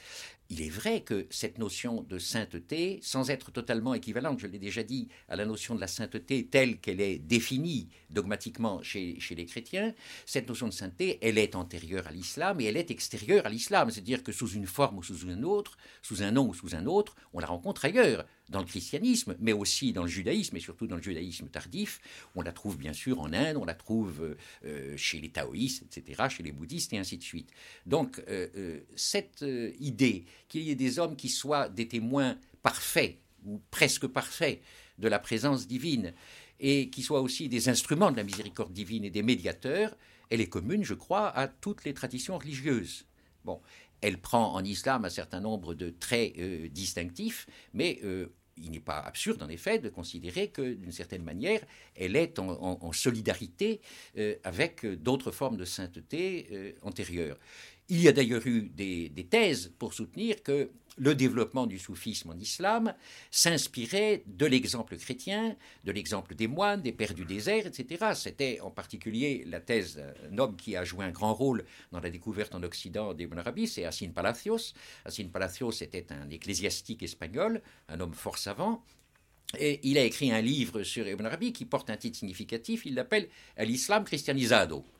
Il 0.48 0.62
est 0.62 0.70
vrai 0.70 1.00
que 1.00 1.26
cette 1.30 1.58
notion 1.58 2.02
de 2.02 2.18
sainteté, 2.18 3.00
sans 3.02 3.30
être 3.30 3.50
totalement 3.50 3.94
équivalente, 3.94 4.38
je 4.38 4.46
l'ai 4.46 4.60
déjà 4.60 4.84
dit, 4.84 5.08
à 5.28 5.34
la 5.34 5.44
notion 5.44 5.74
de 5.74 5.80
la 5.80 5.88
sainteté 5.88 6.46
telle 6.46 6.78
qu'elle 6.78 7.00
est 7.00 7.18
définie 7.18 7.88
dogmatiquement 8.10 8.80
chez, 8.82 9.18
les 9.30 9.46
chrétiens, 9.46 9.92
cette 10.24 10.48
notion 10.48 10.68
de 10.68 10.72
sainteté, 10.72 11.18
elle 11.20 11.38
est 11.38 11.56
antérieure 11.56 12.06
à 12.06 12.12
l'islam 12.12 12.60
et 12.60 12.64
elle 12.64 12.76
est 12.76 12.92
extérieure 12.92 13.44
à 13.44 13.48
l'islam. 13.48 13.90
C'est-à-dire 13.90 14.22
que 14.22 14.30
sous 14.30 14.50
une 14.50 14.66
forme 14.66 14.98
ou 14.98 15.02
sous 15.02 15.26
une 15.28 15.44
autre, 15.44 15.76
sous 16.00 16.22
un 16.22 16.30
nom 16.30 16.48
ou 16.48 16.54
sous 16.54 16.76
un 16.76 16.86
autre, 16.86 17.16
on 17.32 17.40
la 17.40 17.46
rencontre 17.46 17.84
ailleurs 17.84 18.24
dans 18.48 18.60
le 18.60 18.66
christianisme, 18.66 19.36
mais 19.40 19.52
aussi 19.52 19.92
dans 19.92 20.02
le 20.02 20.08
judaïsme, 20.08 20.56
et 20.56 20.60
surtout 20.60 20.86
dans 20.86 20.96
le 20.96 21.02
judaïsme 21.02 21.48
tardif. 21.48 22.00
On 22.34 22.42
la 22.42 22.52
trouve 22.52 22.78
bien 22.78 22.92
sûr 22.92 23.20
en 23.20 23.32
Inde, 23.32 23.56
on 23.56 23.64
la 23.64 23.74
trouve 23.74 24.36
euh, 24.64 24.96
chez 24.96 25.20
les 25.20 25.30
taoïstes, 25.30 25.82
etc., 25.82 26.24
chez 26.28 26.42
les 26.42 26.52
bouddhistes, 26.52 26.92
et 26.92 26.98
ainsi 26.98 27.18
de 27.18 27.22
suite. 27.22 27.50
Donc, 27.86 28.22
euh, 28.28 28.48
euh, 28.56 28.80
cette 28.94 29.44
idée 29.80 30.24
qu'il 30.48 30.62
y 30.62 30.70
ait 30.70 30.76
des 30.76 30.98
hommes 30.98 31.16
qui 31.16 31.28
soient 31.28 31.68
des 31.68 31.88
témoins 31.88 32.38
parfaits, 32.62 33.18
ou 33.44 33.60
presque 33.70 34.06
parfaits, 34.06 34.60
de 34.98 35.08
la 35.08 35.18
présence 35.18 35.66
divine, 35.66 36.14
et 36.58 36.88
qui 36.88 37.02
soient 37.02 37.20
aussi 37.20 37.48
des 37.48 37.68
instruments 37.68 38.10
de 38.10 38.16
la 38.16 38.24
miséricorde 38.24 38.72
divine 38.72 39.04
et 39.04 39.10
des 39.10 39.22
médiateurs, 39.22 39.94
elle 40.30 40.40
est 40.40 40.48
commune, 40.48 40.84
je 40.84 40.94
crois, 40.94 41.28
à 41.36 41.48
toutes 41.48 41.84
les 41.84 41.94
traditions 41.94 42.38
religieuses. 42.38 43.06
Bon, 43.44 43.60
elle 44.00 44.18
prend 44.18 44.54
en 44.54 44.64
islam 44.64 45.04
un 45.04 45.10
certain 45.10 45.40
nombre 45.40 45.74
de 45.74 45.90
traits 45.90 46.34
euh, 46.38 46.68
distinctifs, 46.68 47.46
mais 47.72 47.98
euh, 48.04 48.26
il 48.56 48.70
n'est 48.70 48.80
pas 48.80 48.98
absurde, 48.98 49.42
en 49.42 49.48
effet, 49.48 49.78
de 49.78 49.88
considérer 49.88 50.48
que, 50.48 50.74
d'une 50.74 50.92
certaine 50.92 51.22
manière, 51.22 51.60
elle 51.94 52.16
est 52.16 52.38
en, 52.38 52.92
solidarité 52.92 53.80
euh, 54.16 54.34
avec 54.44 54.86
d'autres 54.86 55.30
formes 55.30 55.58
de 55.58 55.66
sainteté 55.66 56.74
antérieures. 56.80 57.36
Il 57.88 58.00
y 58.00 58.08
a 58.08 58.12
d'ailleurs 58.12 58.46
eu 58.46 58.62
des, 58.62 59.10
thèses 59.30 59.72
pour 59.78 59.92
soutenir 59.92 60.42
que 60.42 60.70
le 60.96 61.14
développement 61.14 61.66
du 61.66 61.78
soufisme 61.78 62.30
en 62.30 62.38
islam 62.38 62.94
s'inspirait 63.30 64.22
de 64.26 64.46
l'exemple 64.46 64.96
chrétien, 64.96 65.56
de 65.84 65.92
l'exemple 65.92 66.34
des 66.34 66.48
moines, 66.48 66.82
des 66.82 66.92
pères 66.92 67.14
du 67.14 67.24
désert, 67.24 67.66
etc. 67.66 68.12
C'était 68.14 68.60
en 68.60 68.70
particulier 68.70 69.44
la 69.46 69.60
thèse 69.60 70.02
homme 70.36 70.56
qui 70.56 70.76
a 70.76 70.84
joué 70.84 71.04
un 71.04 71.10
grand 71.10 71.34
rôle 71.34 71.64
dans 71.92 72.00
la 72.00 72.10
découverte 72.10 72.54
en 72.54 72.62
Occident 72.62 73.14
d'Ibn 73.14 73.38
Arabi, 73.38 73.66
c'est 73.66 73.84
Hassin 73.84 74.10
Palacios. 74.10 74.74
Hassin 75.04 75.28
Palacios 75.32 75.82
était 75.82 76.06
un 76.12 76.28
ecclésiastique 76.30 77.02
espagnol, 77.02 77.62
un 77.88 78.00
homme 78.00 78.14
fort 78.14 78.38
savant, 78.38 78.84
il 79.60 79.96
a 79.98 80.04
écrit 80.04 80.32
un 80.32 80.40
livre 80.40 80.82
sur 80.82 81.06
Ibn 81.06 81.24
Arabi 81.24 81.52
qui 81.52 81.64
porte 81.64 81.88
un 81.90 81.96
titre 81.96 82.18
significatif, 82.18 82.84
il 82.84 82.94
l'appelle 82.94 83.28
L'islam 83.58 84.04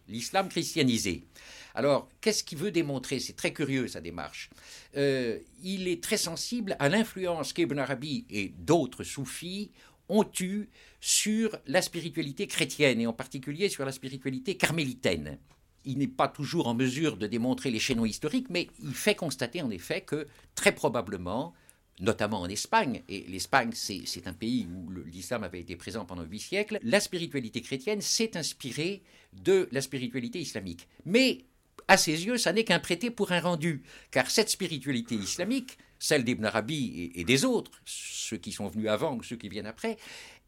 l'islam 0.09 0.49
christianisé. 0.49 1.25
Alors, 1.75 2.09
qu'est-ce 2.21 2.45
qu'il 2.45 2.59
veut 2.59 2.71
démontrer? 2.71 3.19
C'est 3.19 3.35
très 3.35 3.53
curieux 3.53 3.89
sa 3.89 4.01
démarche. 4.01 4.51
Euh, 4.97 5.39
il 5.63 5.89
est 5.89 6.03
très 6.03 6.17
sensible 6.17 6.77
à 6.79 6.89
l'influence 6.89 7.53
qu'Ibn 7.53 7.79
Arabi 7.79 8.25
et 8.31 8.53
d'autres 8.57 9.05
soufis 9.05 9.71
ont 10.09 10.29
eue 10.41 10.69
sur 11.01 11.59
la 11.67 11.83
spiritualité 11.83 12.47
chrétienne 12.47 13.01
et 13.01 13.07
en 13.07 13.13
particulier 13.13 13.69
sur 13.69 13.85
la 13.85 13.93
spiritualité 13.93 14.57
carmélitaine 14.57 15.39
il 15.87 15.99
n'est 15.99 16.09
pas 16.09 16.29
toujours 16.29 16.67
en 16.67 16.75
mesure 16.75 17.17
de 17.17 17.27
démontrer 17.27 17.71
les 17.71 17.79
chaînons 17.79 18.05
historiques, 18.05 18.49
mais 18.51 18.69
il 18.83 18.93
fait 18.93 19.15
constater 19.15 19.63
en 19.63 19.71
effet 19.71 20.01
que 20.03 20.27
très 20.55 20.75
probablement 20.75 21.55
notamment 22.01 22.41
en 22.41 22.49
Espagne, 22.49 23.03
et 23.09 23.21
l'Espagne 23.29 23.71
c'est 23.73 24.27
un 24.27 24.33
pays 24.33 24.67
où 24.67 24.91
l'islam 25.07 25.45
avait 25.45 25.61
été 25.61 25.77
présent 25.77 26.05
pendant 26.05 26.25
huit 26.25 26.41
siècles, 26.41 26.79
la 26.83 27.01
spiritualité 27.01 27.63
chrétienne 27.63 28.01
s'est 28.01 28.37
inspirée 28.37 29.03
de 29.33 29.69
la 29.73 29.81
spiritualité 29.81 30.41
islamique. 30.41 30.89
Mais 31.05 31.45
à 31.89 31.97
ses 31.97 32.27
yeux, 32.27 32.39
ça 32.39 32.53
n'est 32.53 32.65
qu'un 32.65 32.81
prêté 32.81 33.11
pour 33.11 33.33
un 33.33 33.41
rendu, 33.41 33.83
car 34.11 34.31
cette 34.31 34.51
spiritualité 34.51 35.15
islamique, 35.15 35.79
celle 35.99 36.25
d'Ibn 36.25 36.45
Arabi 36.45 37.13
et, 37.15 37.25
des 37.25 37.45
autres, 37.45 37.71
ceux 37.85 38.37
qui 38.37 38.53
sont 38.53 38.69
venus 38.69 38.89
avant 38.89 39.17
ou 39.17 39.23
ceux 39.23 39.37
qui 39.37 39.49
viennent 39.49 39.67
après, 39.67 39.97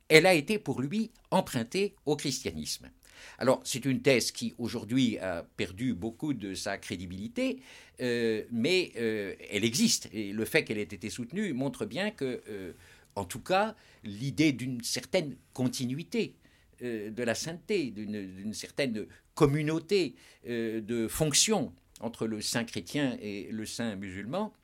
elle 0.09 0.27
a 0.27 0.35
été 0.35 0.59
pour 0.59 0.81
lui 0.81 1.11
empruntée 1.31 1.95
au 2.07 2.17
christianisme. 2.17 2.91
Alors, 3.39 3.61
c'est 3.65 3.85
une 3.85 4.03
thèse 4.03 4.33
qui, 4.33 4.55
aujourd'hui, 4.59 5.19
a 5.19 5.45
perdu 5.57 5.95
beaucoup 5.95 6.35
de 6.35 6.55
sa 6.55 6.79
crédibilité, 6.79 7.61
euh, 8.01 8.45
mais 8.51 8.93
euh, 8.97 9.35
elle 9.51 9.65
existe. 9.65 10.09
Et 10.13 10.33
le 10.33 10.45
fait 10.45 10.65
qu'elle 10.65 10.79
ait 10.79 10.83
été 10.83 11.11
soutenue 11.11 11.53
montre 11.53 11.87
bien 11.87 12.11
que, 12.11 12.43
euh, 12.49 12.73
en 13.15 13.25
tout 13.25 13.41
cas, 13.41 13.75
l'idée 14.05 14.53
d'une 14.53 14.83
certaine 14.83 15.37
continuité 15.53 16.35
de 16.81 17.25
la 17.25 17.35
sainteté, 17.35 17.91
d'une 17.91 18.55
certaine 18.55 19.07
communauté 19.35 20.15
de 20.47 21.09
fonction 21.09 21.73
entre 21.99 22.29
le 22.29 22.41
saint 22.41 22.63
chrétien 22.63 23.19
et 23.21 23.49
le 23.51 23.67
saint 23.67 23.97
musulman, 23.97 24.55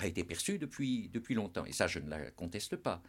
a 0.00 0.06
été 0.06 0.24
perçue 0.24 0.58
depuis, 0.58 1.08
depuis 1.12 1.34
longtemps. 1.34 1.64
Et 1.64 1.72
ça, 1.72 1.86
je 1.86 2.00
ne 2.00 2.10
la 2.10 2.30
conteste 2.32 2.76
pas. 2.76 3.02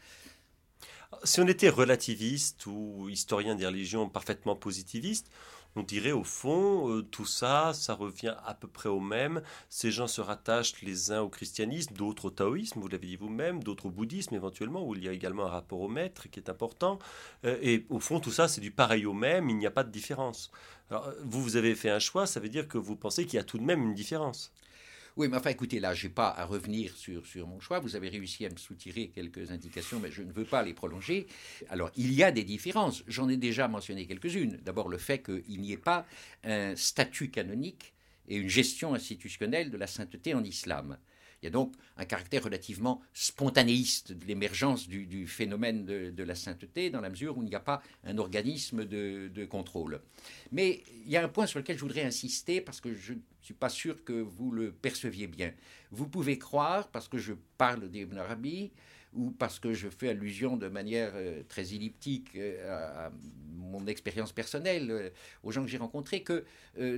Si 1.24 1.40
on 1.40 1.48
était 1.48 1.70
relativiste 1.70 2.66
ou 2.66 3.08
historien 3.10 3.56
des 3.56 3.66
religions 3.66 4.10
parfaitement 4.10 4.56
positiviste, 4.56 5.30
on 5.78 5.84
dirait 5.84 6.14
au 6.14 6.24
fond, 6.24 6.90
euh, 6.90 7.04
tout 7.04 7.26
ça, 7.26 7.74
ça 7.74 7.94
revient 7.94 8.36
à 8.46 8.54
peu 8.54 8.68
près 8.68 8.88
au 8.88 9.02
même. 9.02 9.42
Ces 9.70 9.92
gens 9.92 10.08
se 10.08 10.22
rattachent 10.22 10.82
les 10.82 11.12
uns 11.12 11.22
au 11.22 11.30
christianisme, 11.30 11.94
d'autres 11.96 12.26
au 12.26 12.30
taoïsme, 12.30 12.80
vous 12.80 12.88
l'avez 12.88 13.08
dit 13.08 13.16
vous-même, 13.18 13.62
d'autres 13.62 13.88
au 13.88 13.90
bouddhisme 13.90 14.36
éventuellement, 14.36 14.88
où 14.88 14.96
il 14.96 15.04
y 15.04 15.10
a 15.10 15.12
également 15.12 15.46
un 15.46 15.50
rapport 15.50 15.82
au 15.82 15.90
maître 15.90 16.30
qui 16.30 16.40
est 16.40 16.50
important. 16.50 16.98
Euh, 17.44 17.58
et 17.62 17.86
au 17.90 18.00
fond, 18.00 18.20
tout 18.22 18.32
ça, 18.32 18.48
c'est 18.48 18.62
du 18.62 18.72
pareil 18.72 19.06
au 19.06 19.14
même, 19.14 19.50
il 19.50 19.58
n'y 19.58 19.68
a 19.68 19.72
pas 19.72 19.84
de 19.84 19.92
différence. 19.92 20.52
Vous, 21.24 21.42
vous 21.42 21.56
avez 21.56 21.74
fait 21.74 21.90
un 21.90 22.00
choix, 22.00 22.28
ça 22.28 22.40
veut 22.40 22.48
dire 22.48 22.68
que 22.68 22.78
vous 22.78 22.96
pensez 22.96 23.26
qu'il 23.26 23.38
y 23.38 23.40
a 23.40 23.44
tout 23.44 23.58
de 23.58 23.64
même 23.64 23.82
une 23.82 23.96
différence. 23.96 24.54
Oui, 25.18 25.30
mais 25.30 25.38
enfin, 25.38 25.52
écoutez, 25.52 25.80
là, 25.80 25.94
je 25.94 26.08
n'ai 26.08 26.14
pas 26.14 26.28
à 26.28 26.44
revenir 26.44 26.96
sur, 26.98 27.26
sur 27.26 27.48
mon 27.48 27.62
choix. 27.62 27.80
Vous 27.80 27.96
avez 27.96 28.10
réussi 28.10 28.46
à 28.46 28.50
me 28.50 28.58
soutirer 28.58 29.08
quelques 29.16 29.50
indications, 29.50 30.00
mais 30.02 30.12
je 30.12 30.22
ne 30.22 30.32
veux 30.34 30.44
pas 30.44 30.62
les 30.62 30.74
prolonger. 30.74 31.28
Alors, 31.70 31.90
il 31.96 32.12
y 32.12 32.22
a 32.22 32.32
des 32.32 32.44
différences. 32.44 33.02
J'en 33.08 33.30
ai 33.30 33.38
déjà 33.38 33.70
mentionné 33.70 34.08
quelques-unes. 34.08 34.60
D'abord, 34.62 34.90
le 34.90 34.98
fait 34.98 35.24
qu'il 35.24 35.62
n'y 35.62 35.72
ait 35.72 35.78
pas 35.78 36.06
un 36.44 36.76
statut 36.76 37.30
canonique 37.32 37.94
et 38.28 38.36
une 38.36 38.50
gestion 38.50 38.94
institutionnelle 38.94 39.72
de 39.72 39.78
la 39.78 39.88
sainteté 39.88 40.34
en 40.34 40.44
islam. 40.44 40.98
Il 41.46 41.50
y 41.50 41.50
a 41.50 41.52
donc 41.52 41.76
un 41.98 42.06
caractère 42.06 42.44
relativement 42.44 43.04
spontanéiste 43.14 44.14
de 44.14 44.26
l'émergence 44.26 44.88
du, 44.88 45.28
phénomène 45.28 45.86
de, 45.86 46.24
la 46.24 46.34
sainteté, 46.34 46.90
dans 46.90 47.02
la 47.02 47.12
mesure 47.12 47.38
où 47.38 47.44
il 47.44 47.50
n'y 47.50 47.54
a 47.56 47.60
pas 47.60 47.84
un 48.04 48.18
organisme 48.18 48.84
de, 48.84 49.30
de, 49.32 49.46
contrôle. 49.46 50.02
Mais 50.52 50.82
il 51.06 51.12
y 51.12 51.18
a 51.18 51.24
un 51.24 51.28
point 51.28 51.46
sur 51.46 51.60
lequel 51.60 51.76
je 51.78 51.82
voudrais 51.82 52.02
insister, 52.02 52.62
parce 52.62 52.82
que 52.82 52.96
je 52.96 53.14
ne 53.14 53.20
suis 53.42 53.54
pas 53.54 53.70
sûr 53.70 54.04
que 54.04 54.14
vous 54.14 54.50
le 54.50 54.72
perceviez 54.72 55.28
bien. 55.28 55.54
Vous 55.92 56.08
pouvez 56.08 56.40
croire, 56.40 56.88
parce 56.88 57.08
que 57.08 57.20
je 57.20 57.34
parle 57.60 57.92
d'Ibn 57.92 58.18
Arabi, 58.18 58.72
ou 59.16 59.32
parce 59.32 59.60
que 59.60 59.74
je 59.74 59.90
fais 59.90 60.10
allusion 60.10 60.58
de 60.58 60.68
manière 60.68 61.14
euh, 61.16 61.42
très 61.48 61.74
elliptique 61.74 62.32
euh, 62.36 63.08
à, 63.08 63.12
mon 63.58 63.88
expérience 63.88 64.32
personnelle, 64.32 64.92
euh, 64.92 65.10
aux 65.44 65.52
gens 65.52 65.64
que 65.64 65.70
j'ai 65.70 65.78
rencontrés, 65.78 66.22
que 66.22 66.46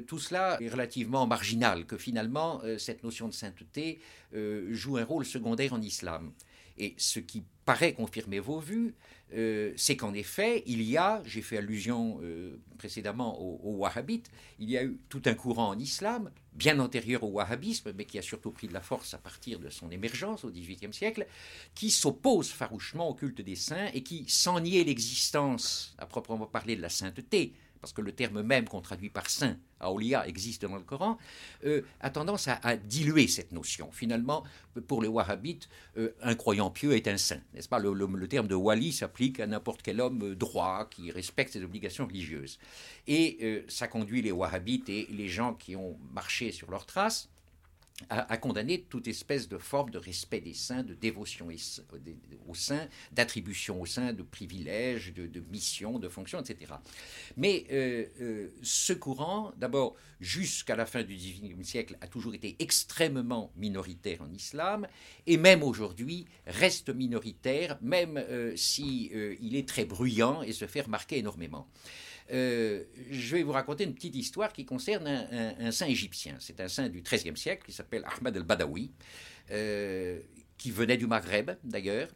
tout 0.08 0.20
cela 0.20 0.58
est 0.60 0.70
relativement 0.70 1.28
marginal, 1.28 1.86
que 1.86 1.98
finalement 1.98 2.62
cette 2.80 3.04
notion 3.04 3.28
de 3.28 3.34
sainteté 3.34 4.00
joue 4.34 4.98
un 4.98 5.04
rôle 5.04 5.24
secondaire 5.24 5.74
en 5.74 5.82
islam. 5.82 6.32
Et 6.78 6.94
ce 6.98 7.20
qui 7.20 7.44
paraît 7.66 7.94
confirmer 7.94 8.40
vos 8.40 8.60
vues, 8.60 8.96
euh, 9.34 9.74
c'est 9.76 9.98
qu'en 9.98 10.14
effet, 10.14 10.64
il 10.68 10.82
y 10.82 10.96
a, 10.96 11.22
j'ai 11.26 11.42
fait 11.42 11.58
allusion 11.58 12.20
euh, 12.24 12.58
précédemment 12.78 13.38
aux, 13.42 13.76
wahhabites, 13.76 14.30
il 14.58 14.70
y 14.70 14.78
a 14.78 14.84
eu 14.84 14.98
tout 15.10 15.22
un 15.26 15.34
courant 15.34 15.70
en 15.70 15.80
islam, 15.80 16.32
bien 16.54 16.80
antérieur 16.80 17.24
au 17.24 17.28
wahhabisme, 17.28 17.92
mais 17.98 18.06
qui 18.06 18.18
a 18.18 18.22
surtout 18.22 18.52
pris 18.52 18.68
de 18.68 18.74
la 18.74 18.80
force 18.80 19.14
à 19.14 19.18
partir 19.18 19.60
de 19.60 19.70
son 19.70 19.92
émergence 19.92 20.46
au 20.46 20.50
XVIIIe 20.50 20.94
siècle, 20.94 21.28
qui 21.76 21.92
s'oppose 21.92 22.50
farouchement 22.50 23.10
au 23.10 23.16
culte 23.16 23.42
des 23.42 23.56
saints 23.56 23.90
et 23.94 24.02
qui, 24.02 24.24
sans 24.30 24.62
nier 24.62 24.86
l'existence, 24.86 25.94
à 25.98 26.06
proprement 26.06 26.46
parler, 26.46 26.78
de 26.78 26.82
la 26.82 26.90
sainteté, 26.90 27.54
parce 27.82 27.92
que 27.92 28.02
le 28.02 28.14
terme 28.14 28.42
même 28.44 28.68
qu'on 28.68 28.82
traduit 28.82 29.10
par 29.10 29.30
saint, 29.30 29.58
Aoulia, 29.80 30.28
existe 30.28 30.66
dans 30.66 30.76
le 30.76 30.82
Coran, 30.82 31.18
euh, 31.66 31.82
a 32.00 32.10
tendance 32.10 32.48
à, 32.48 32.78
diluer 32.78 33.28
cette 33.28 33.52
notion. 33.52 33.92
Finalement, 33.92 34.44
pour 34.88 35.02
les 35.02 35.08
wahhabites, 35.08 35.70
euh, 35.98 36.12
un 36.22 36.36
croyant 36.36 36.70
pieux 36.70 36.96
est 36.96 37.08
un 37.08 37.18
saint, 37.18 37.42
n'est-ce 37.54 37.70
pas? 37.70 37.80
Le, 37.80 38.28
terme 38.28 38.48
de 38.48 38.56
wali 38.56 38.92
s'applique 38.92 39.40
à 39.40 39.48
n'importe 39.48 39.82
quel 39.82 40.02
homme 40.02 40.36
droit 40.36 40.88
qui 40.90 41.12
respecte 41.12 41.54
ses 41.54 41.64
obligations 41.64 42.06
religieuses. 42.06 42.60
Et 43.08 43.38
euh, 43.42 43.64
ça 43.68 43.88
conduit 43.88 44.22
les 44.22 44.32
wahhabites 44.32 44.90
et 44.90 45.08
les 45.12 45.28
gens 45.28 45.54
qui 45.54 45.76
ont 45.76 45.98
marché 46.14 46.52
sur 46.52 46.70
leurs 46.72 46.86
traces 46.86 47.30
à, 48.10 48.38
condamner 48.38 48.82
toute 48.82 49.08
espèce 49.08 49.50
de 49.50 49.58
forme 49.58 49.90
de 49.90 49.98
respect 49.98 50.40
des 50.40 50.54
saints, 50.54 50.84
de 50.84 50.94
dévotion 50.94 51.50
aux 52.48 52.56
saints, 52.56 52.88
d'attribution 53.12 53.82
aux 53.82 53.88
saints, 53.88 54.14
de 54.14 54.22
privilèges, 54.22 55.14
de, 55.14 55.44
missions, 55.52 55.98
de 55.98 56.08
fonctions, 56.08 56.40
etc. 56.40 56.74
Mais 57.38 57.66
euh, 57.72 58.06
euh, 58.22 58.50
ce 58.62 58.94
courant, 58.94 59.52
d'abord, 59.58 59.96
jusqu'à 60.20 60.76
la 60.76 60.86
fin 60.86 61.02
du 61.04 61.16
XIXe 61.16 61.68
siècle, 61.68 61.98
a 62.00 62.08
toujours 62.08 62.36
été 62.36 62.56
extrêmement 62.60 63.52
minoritaire 63.56 64.22
en 64.22 64.32
islam, 64.32 64.88
et 65.26 65.38
même 65.38 65.64
aujourd'hui 65.64 66.28
reste 66.46 66.90
minoritaire, 66.90 67.80
même 67.82 68.18
euh, 68.18 68.56
si 68.56 69.12
est 69.12 69.68
très 69.68 69.86
bruyant 69.86 70.44
et 70.44 70.54
se 70.54 70.68
fait 70.68 70.82
remarquer 70.82 71.18
énormément. 71.18 71.68
Euh, 72.32 72.84
je 73.10 73.36
vais 73.36 73.44
vous 73.44 73.52
raconter 73.52 73.84
une 73.84 73.94
petite 73.94 74.16
histoire 74.16 74.52
qui 74.52 74.66
concerne 74.66 75.08
un, 75.08 75.72
saint 75.72 75.88
égyptien. 75.88 76.36
C'est 76.40 76.60
un 76.60 76.68
saint 76.68 76.90
du 76.90 77.02
XIIIe 77.02 77.38
siècle 77.38 77.64
qui 77.66 77.72
s'appelle 77.72 78.06
Ahmed 78.06 78.36
el-Badawi, 78.36 78.92
euh, 79.52 80.20
qui 80.58 80.72
venait 80.72 80.98
du 80.98 81.08
Maghreb 81.08 81.52
d'ailleurs, 81.64 82.10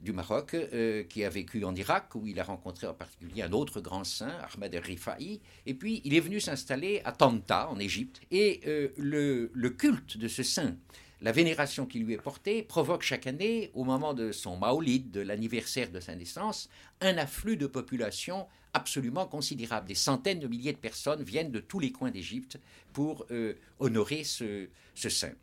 du 0.00 0.12
Maroc, 0.12 0.54
euh, 0.54 1.02
qui 1.04 1.24
a 1.24 1.28
vécu 1.28 1.64
en 1.64 1.74
Irak, 1.74 2.14
où 2.14 2.26
il 2.26 2.38
a 2.40 2.44
rencontré 2.44 2.86
en 2.86 2.94
particulier 2.94 3.42
un 3.42 3.52
autre 3.52 3.80
grand 3.80 4.04
saint, 4.04 4.38
Ahmed 4.54 4.74
el-Rifa'i, 4.74 5.40
et 5.66 5.74
puis 5.74 6.00
il 6.04 6.14
est 6.14 6.20
venu 6.20 6.40
s'installer 6.40 7.02
à 7.04 7.12
Tanta, 7.12 7.68
en 7.68 7.78
Égypte, 7.78 8.20
et 8.30 8.60
le, 8.96 9.50
le 9.52 9.70
culte 9.70 10.16
de 10.16 10.28
ce 10.28 10.42
saint 10.42 10.76
la 11.20 11.32
vénération 11.32 11.86
qui 11.86 11.98
lui 11.98 12.14
est 12.14 12.22
portée 12.22 12.62
provoque 12.62 13.02
chaque 13.02 13.26
année, 13.26 13.70
au 13.74 13.84
moment 13.84 14.14
de 14.14 14.30
son 14.30 14.56
maolid, 14.56 15.10
de 15.10 15.20
l'anniversaire 15.20 15.90
de 15.90 16.00
sa 16.00 16.14
naissance, 16.14 16.68
un 17.00 17.18
afflux 17.18 17.56
de 17.56 17.66
population 17.66 18.46
absolument 18.72 19.26
considérable. 19.26 19.88
Des 19.88 19.94
centaines 19.94 20.38
de 20.38 20.46
milliers 20.46 20.72
de 20.72 20.78
personnes 20.78 21.22
viennent 21.22 21.50
de 21.50 21.60
tous 21.60 21.80
les 21.80 21.90
coins 21.90 22.10
d'Égypte 22.10 22.58
pour 22.92 23.26
euh, 23.30 23.54
honorer 23.80 24.22
ce 24.22 24.68
saint 24.94 25.34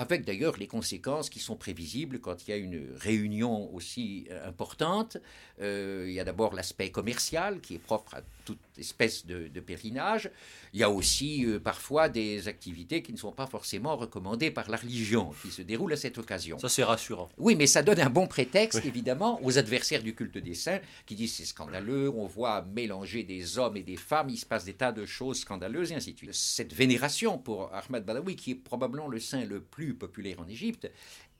avec 0.00 0.24
d'ailleurs 0.24 0.56
les 0.56 0.66
conséquences 0.66 1.28
qui 1.28 1.40
sont 1.40 1.56
prévisibles 1.56 2.20
quand 2.20 2.48
il 2.48 2.50
y 2.50 2.54
a 2.54 2.56
une 2.56 2.88
réunion 2.96 3.70
aussi 3.74 4.26
euh, 4.30 4.48
importante. 4.48 5.18
Euh, 5.60 6.06
il 6.08 6.14
y 6.14 6.20
a 6.20 6.24
d'abord 6.24 6.54
l'aspect 6.54 6.90
commercial 6.90 7.60
qui 7.60 7.74
est 7.74 7.78
propre 7.78 8.14
à 8.14 8.22
toute 8.54 8.78
espèce 8.78 9.26
de, 9.26 9.48
de 9.48 9.60
pèlerinage. 9.60 10.30
Il 10.72 10.80
y 10.80 10.82
a 10.82 10.90
aussi 10.90 11.44
euh, 11.46 11.58
parfois 11.58 12.08
des 12.08 12.48
activités 12.48 13.02
qui 13.02 13.12
ne 13.12 13.18
sont 13.18 13.32
pas 13.32 13.46
forcément 13.46 13.96
recommandées 13.96 14.50
par 14.50 14.70
la 14.70 14.76
religion 14.76 15.32
qui 15.42 15.50
se 15.50 15.62
déroulent 15.62 15.92
à 15.92 15.96
cette 15.96 16.18
occasion. 16.18 16.58
Ça 16.58 16.68
c'est 16.68 16.84
rassurant. 16.84 17.28
Oui, 17.38 17.54
mais 17.56 17.66
ça 17.66 17.82
donne 17.82 18.00
un 18.00 18.10
bon 18.10 18.26
prétexte 18.26 18.84
évidemment 18.84 19.40
aux 19.42 19.58
adversaires 19.58 20.02
du 20.02 20.14
culte 20.14 20.38
des 20.38 20.54
saints 20.54 20.80
qui 21.06 21.14
disent 21.14 21.34
c'est 21.34 21.44
scandaleux, 21.44 22.10
on 22.10 22.26
voit 22.26 22.62
mélanger 22.62 23.22
des 23.22 23.58
hommes 23.58 23.76
et 23.76 23.82
des 23.82 23.96
femmes, 23.96 24.28
il 24.30 24.38
se 24.38 24.46
passe 24.46 24.64
des 24.64 24.74
tas 24.74 24.92
de 24.92 25.06
choses 25.06 25.40
scandaleuses 25.40 25.92
et 25.92 25.94
ainsi 25.94 26.12
de 26.12 26.18
suite. 26.18 26.34
Cette 26.34 26.74
vénération 26.74 27.38
pour 27.38 27.72
Ahmad 27.74 28.04
Badawi 28.04 28.36
qui 28.36 28.52
est 28.52 28.56
probablement 28.56 29.08
le 29.08 29.20
saint 29.20 29.44
le 29.44 29.60
plus 29.60 29.94
populaire 29.94 30.40
en 30.40 30.48
Égypte, 30.48 30.90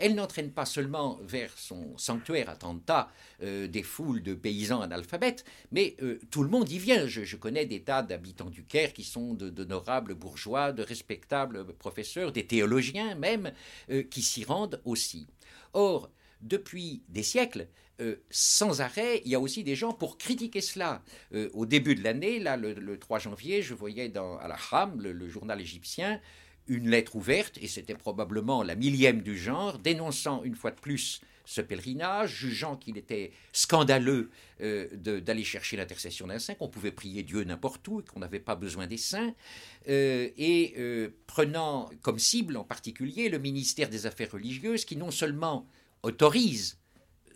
elle 0.00 0.14
n'entraîne 0.14 0.50
pas 0.50 0.64
seulement 0.64 1.18
vers 1.22 1.56
son 1.56 1.96
sanctuaire 1.96 2.48
à 2.48 2.56
Tanta 2.56 3.12
euh, 3.42 3.68
des 3.68 3.82
foules 3.82 4.22
de 4.22 4.34
paysans 4.34 4.80
analphabètes, 4.80 5.44
mais 5.70 5.94
euh, 6.02 6.18
tout 6.30 6.42
le 6.42 6.48
monde 6.48 6.70
y 6.70 6.78
vient. 6.78 7.06
Je, 7.06 7.36
connais 7.36 7.66
des 7.66 7.82
tas 7.82 8.02
d'habitants 8.02 8.50
du 8.50 8.64
Caire 8.64 8.92
qui 8.92 9.04
sont 9.04 9.34
d'honorables 9.34 10.14
bourgeois, 10.14 10.72
de 10.72 10.82
respectables 10.82 11.64
professeurs, 11.74 12.32
des 12.32 12.46
théologiens 12.46 13.14
même, 13.14 13.52
euh, 13.90 14.02
qui 14.02 14.22
s'y 14.22 14.44
rendent 14.44 14.80
aussi. 14.84 15.26
Or, 15.74 16.10
depuis 16.40 17.02
des 17.08 17.22
siècles, 17.22 17.68
sans 18.30 18.80
arrêt, 18.80 19.20
il 19.26 19.30
y 19.30 19.34
a 19.34 19.40
aussi 19.40 19.62
des 19.62 19.76
gens 19.76 19.92
pour 19.92 20.16
critiquer 20.16 20.62
cela. 20.62 21.02
au 21.52 21.66
début 21.66 21.94
de 21.94 22.02
l'année, 22.02 22.38
là, 22.38 22.56
le, 22.56 22.98
3 22.98 23.18
janvier, 23.18 23.60
je 23.60 23.74
voyais 23.74 24.08
dans 24.08 24.38
à 24.38 24.48
la 24.48 24.56
Ham, 24.72 25.02
le 25.02 25.28
journal 25.28 25.60
égyptien, 25.60 26.18
une 26.70 26.88
lettre 26.88 27.16
ouverte, 27.16 27.58
et 27.60 27.66
c'était 27.66 27.94
probablement 27.94 28.62
la 28.62 28.76
millième 28.76 29.22
du 29.22 29.36
genre, 29.36 29.78
dénonçant 29.78 30.42
une 30.44 30.54
fois 30.54 30.70
de 30.70 30.80
plus 30.80 31.20
ce 31.44 31.60
pèlerinage, 31.60 32.32
jugeant 32.32 32.76
qu'il 32.76 32.96
était 32.96 33.32
scandaleux 33.52 34.30
euh, 34.60 34.86
d'aller 34.94 35.42
chercher 35.42 35.76
l'intercession 35.76 36.28
d'un 36.28 36.38
saint, 36.38 36.54
qu'on 36.54 36.68
pouvait 36.68 36.92
prier 36.92 37.24
Dieu 37.24 37.42
n'importe 37.42 37.86
où 37.88 38.00
et 38.00 38.04
qu'on 38.04 38.20
n'avait 38.20 38.38
pas 38.38 38.54
besoin 38.54 38.86
des 38.86 38.98
saints, 38.98 39.34
euh, 39.88 40.28
et 40.38 40.74
euh, 40.78 41.10
prenant 41.26 41.90
comme 42.02 42.20
cible 42.20 42.56
en 42.56 42.62
particulier 42.62 43.28
le 43.28 43.40
ministère 43.40 43.88
des 43.88 44.06
Affaires 44.06 44.30
religieuses 44.30 44.84
qui 44.84 44.96
non 44.96 45.10
seulement 45.10 45.66
autorise 46.04 46.79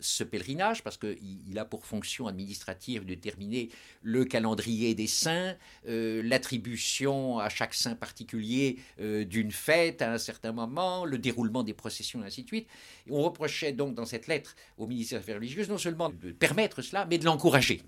ce 0.04 0.24
pèlerinage, 0.24 0.82
parce 0.82 0.96
qu'il 0.96 1.58
a 1.58 1.64
pour 1.64 1.86
fonction 1.86 2.26
administrative 2.26 3.02
de 3.04 3.14
déterminer 3.14 3.70
le 4.02 4.24
calendrier 4.24 4.94
des 4.94 5.06
saints, 5.06 5.56
euh, 5.88 6.22
l'attribution 6.22 7.38
à 7.38 7.48
chaque 7.48 7.74
saint 7.74 7.94
particulier 7.94 8.78
euh, 9.00 9.24
d'une 9.24 9.50
fête 9.50 10.02
à 10.02 10.12
un 10.12 10.18
certain 10.18 10.52
moment, 10.52 11.04
le 11.04 11.18
déroulement 11.18 11.62
des 11.62 11.74
processions, 11.74 12.22
et 12.22 12.26
ainsi 12.26 12.42
de 12.42 12.48
suite. 12.48 12.68
On 13.08 13.22
reprochait 13.22 13.72
donc 13.72 13.94
dans 13.94 14.06
cette 14.06 14.26
lettre 14.26 14.54
au 14.78 14.86
ministère 14.86 15.18
des 15.18 15.24
Affaires 15.24 15.36
religieuses 15.36 15.68
non 15.68 15.78
seulement 15.78 16.10
de 16.10 16.32
permettre 16.32 16.82
cela, 16.82 17.06
mais 17.06 17.18
de 17.18 17.24
l'encourager. 17.24 17.82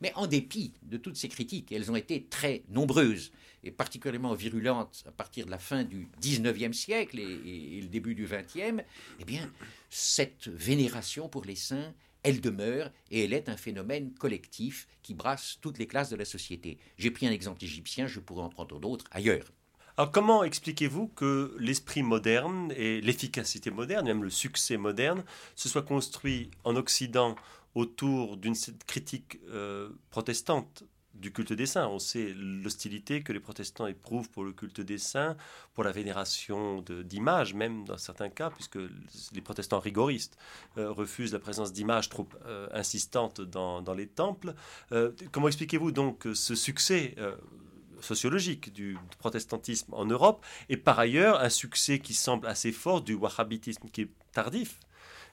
Mais 0.00 0.12
en 0.14 0.26
dépit 0.26 0.72
de 0.82 0.96
toutes 0.96 1.16
ces 1.16 1.28
critiques, 1.28 1.72
elles 1.72 1.90
ont 1.90 1.96
été 1.96 2.24
très 2.24 2.62
nombreuses 2.68 3.32
et 3.62 3.70
particulièrement 3.70 4.34
virulentes 4.34 5.04
à 5.06 5.10
partir 5.10 5.46
de 5.46 5.50
la 5.50 5.58
fin 5.58 5.84
du 5.84 6.08
XIXe 6.20 6.76
siècle 6.76 7.18
et, 7.18 7.80
le 7.80 7.88
début 7.88 8.14
du 8.14 8.26
XXe, 8.26 8.82
eh 9.20 9.24
bien, 9.24 9.50
cette 9.90 10.48
vénération 10.48 11.28
pour 11.28 11.44
les 11.44 11.56
saints, 11.56 11.94
elle 12.22 12.40
demeure 12.40 12.90
et 13.10 13.24
elle 13.24 13.32
est 13.32 13.48
un 13.48 13.56
phénomène 13.56 14.12
collectif 14.14 14.86
qui 15.02 15.14
brasse 15.14 15.58
toutes 15.60 15.78
les 15.78 15.86
classes 15.86 16.10
de 16.10 16.16
la 16.16 16.24
société. 16.24 16.78
J'ai 16.98 17.10
pris 17.10 17.26
un 17.26 17.32
exemple 17.32 17.62
égyptien, 17.62 18.06
je 18.06 18.20
pourrais 18.20 18.42
en 18.42 18.48
prendre 18.48 18.80
d'autres 18.80 19.04
ailleurs. 19.10 19.52
Alors 19.96 20.10
comment 20.10 20.42
expliquez-vous 20.42 21.06
que 21.08 21.54
l'esprit 21.60 22.02
moderne 22.02 22.72
et 22.76 23.00
l'efficacité 23.00 23.70
moderne, 23.70 24.06
même 24.06 24.24
le 24.24 24.30
succès 24.30 24.76
moderne, 24.76 25.22
se 25.54 25.68
soit 25.68 25.82
construit 25.82 26.50
en 26.64 26.74
Occident 26.74 27.36
autour 27.74 28.36
d'une 28.36 28.54
critique 28.86 29.38
euh, 29.48 29.90
protestante 30.10 30.84
du 31.14 31.32
culte 31.32 31.52
des 31.52 31.66
saints. 31.66 31.86
On 31.86 32.00
sait 32.00 32.34
l'hostilité 32.34 33.22
que 33.22 33.32
les 33.32 33.38
protestants 33.38 33.86
éprouvent 33.86 34.28
pour 34.30 34.42
le 34.42 34.52
culte 34.52 34.80
des 34.80 34.98
saints, 34.98 35.36
pour 35.72 35.84
la 35.84 35.92
vénération 35.92 36.82
d'images, 36.82 37.54
même 37.54 37.84
dans 37.84 37.96
certains 37.96 38.28
cas, 38.28 38.50
puisque 38.50 38.78
les 39.32 39.40
protestants 39.40 39.78
rigoristes 39.78 40.36
euh, 40.76 40.90
refusent 40.90 41.32
la 41.32 41.38
présence 41.38 41.72
d'images 41.72 42.08
trop 42.08 42.28
euh, 42.46 42.68
insistantes 42.72 43.40
dans, 43.40 43.80
dans, 43.80 43.94
les 43.94 44.08
temples. 44.08 44.54
comment 45.30 45.46
expliquez-vous 45.46 45.92
donc 45.92 46.26
ce 46.34 46.54
succès 46.56 47.14
sociologique 48.00 48.72
du 48.72 48.96
protestantisme 49.18 49.92
en 49.94 50.04
Europe, 50.04 50.44
et 50.68 50.76
par 50.76 50.98
ailleurs 50.98 51.40
un 51.40 51.48
succès 51.48 51.98
qui 51.98 52.14
semble 52.14 52.46
assez 52.46 52.70
fort 52.70 53.02
du 53.02 53.14
wahhabitisme 53.14 53.88
qui 53.88 54.02
est 54.02 54.10
tardif, 54.32 54.78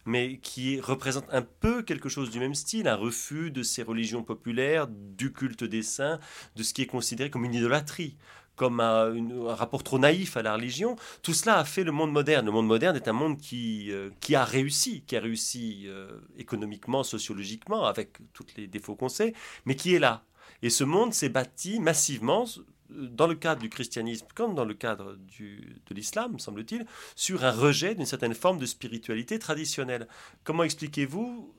mais 0.06 0.38
qui 0.38 0.80
représente 0.80 1.26
un 1.32 1.42
peu 1.42 1.84
quelque 1.84 2.10
chose 2.10 2.30
du 2.30 2.40
même 2.40 2.56
style, 2.56 2.88
un 2.88 2.96
refus 2.96 3.52
de 3.52 3.64
ces 3.64 3.84
religions 3.84 4.24
populaires, 4.24 4.88
du 4.88 5.32
culte 5.32 5.64
des 5.64 5.84
saints, 5.84 6.20
de 6.56 6.64
ce 6.64 6.74
qui 6.74 6.82
est 6.82 6.88
considéré 6.88 7.30
comme 7.30 7.46
une 7.46 7.56
idolâtrie 7.56 8.18
comme 8.58 8.80
un, 8.80 9.16
rapport 9.56 9.82
trop 9.82 9.98
naïf 9.98 10.38
à 10.38 10.44
la 10.44 10.54
religion. 10.54 10.96
Tout 11.24 11.34
cela 11.34 11.58
a 11.58 11.66
fait 11.66 11.84
le 11.84 11.92
monde 11.92 12.12
moderne. 12.12 12.46
Le 12.46 12.52
monde 12.52 12.68
moderne 12.68 12.96
est 12.96 13.08
un 13.08 13.14
monde 13.14 13.40
qui, 13.40 13.92
euh, 13.92 14.12
qui 14.20 14.36
a 14.36 14.46
réussi, 14.46 15.02
qui 15.08 15.16
a 15.16 15.20
réussi 15.20 15.86
euh, 15.88 16.20
économiquement, 16.38 17.02
sociologiquement, 17.02 17.86
avec 17.86 18.20
tous 18.34 18.46
les 18.58 18.68
défauts 18.68 18.96
qu'on 18.96 19.10
sait, 19.10 19.34
mais 19.66 19.76
qui 19.76 19.96
est 19.96 20.00
là, 20.00 20.26
et 20.62 20.70
ce 20.70 20.84
monde 20.84 21.14
s'est 21.14 21.30
bâti 21.30 21.80
massivement 21.80 22.46
dans 22.92 23.28
le 23.28 23.36
cadre 23.36 23.62
du 23.62 23.70
christianisme 23.70 24.28
comme 24.36 24.56
dans 24.56 24.66
le 24.66 24.74
cadre 24.74 25.16
de 25.16 25.94
l'islam, 25.94 26.40
semble-t-il, 26.40 26.86
sur 27.16 27.44
un 27.44 27.52
rejet 27.52 27.96
d'une 27.96 28.06
certaine 28.06 28.34
forme 28.34 28.60
de 28.60 28.66
spiritualité 28.66 29.40
traditionnelle. 29.40 30.08
Comment 30.44 30.64
expliquez-vous 30.64 31.54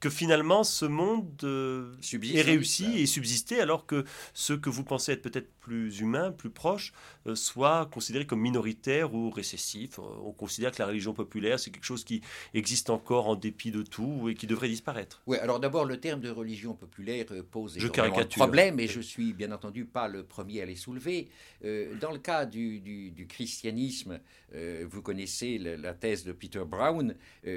que 0.00 0.10
finalement 0.10 0.64
ce 0.64 0.84
monde 0.84 1.28
euh, 1.42 1.94
est 2.12 2.42
réussi 2.42 2.98
et 2.98 3.06
subsisté 3.06 3.60
alors 3.60 3.86
que 3.86 4.04
ceux 4.32 4.56
que 4.56 4.70
vous 4.70 4.84
pensez 4.84 5.12
être 5.12 5.22
peut-être 5.22 5.50
plus 5.60 6.00
humains, 6.00 6.30
plus 6.30 6.50
proches, 6.50 6.92
euh, 7.26 7.34
soient 7.34 7.88
considérés 7.92 8.26
comme 8.26 8.40
minoritaires 8.40 9.12
ou 9.14 9.30
récessifs. 9.30 9.98
Euh, 9.98 10.02
on 10.24 10.32
considère 10.32 10.70
que 10.72 10.80
la 10.80 10.86
religion 10.86 11.12
populaire, 11.12 11.58
c'est 11.58 11.70
quelque 11.70 11.84
chose 11.84 12.04
qui 12.04 12.22
existe 12.54 12.90
encore 12.90 13.28
en 13.28 13.34
dépit 13.34 13.70
de 13.70 13.82
tout 13.82 14.28
et 14.28 14.34
qui 14.34 14.46
devrait 14.46 14.68
disparaître. 14.68 15.22
Oui, 15.26 15.36
alors 15.38 15.60
d'abord, 15.60 15.84
le 15.84 15.98
terme 15.98 16.20
de 16.20 16.30
religion 16.30 16.74
populaire 16.74 17.26
pose 17.50 17.76
un 17.78 18.24
problème 18.24 18.80
et 18.80 18.86
je 18.86 19.00
suis 19.00 19.32
bien 19.32 19.52
entendu 19.52 19.84
pas 19.84 20.08
le 20.08 20.22
premier 20.22 20.62
à 20.62 20.64
les 20.64 20.76
soulever. 20.76 21.28
dans 21.62 22.12
le 22.12 22.18
cas 22.18 22.46
du, 22.46 23.26
christianisme, 23.28 24.20
vous 24.52 25.02
connaissez 25.02 25.58
la 25.58 25.92
thèse 25.92 26.24
de 26.24 26.32
Peter 26.32 26.62
Brown 26.66 27.14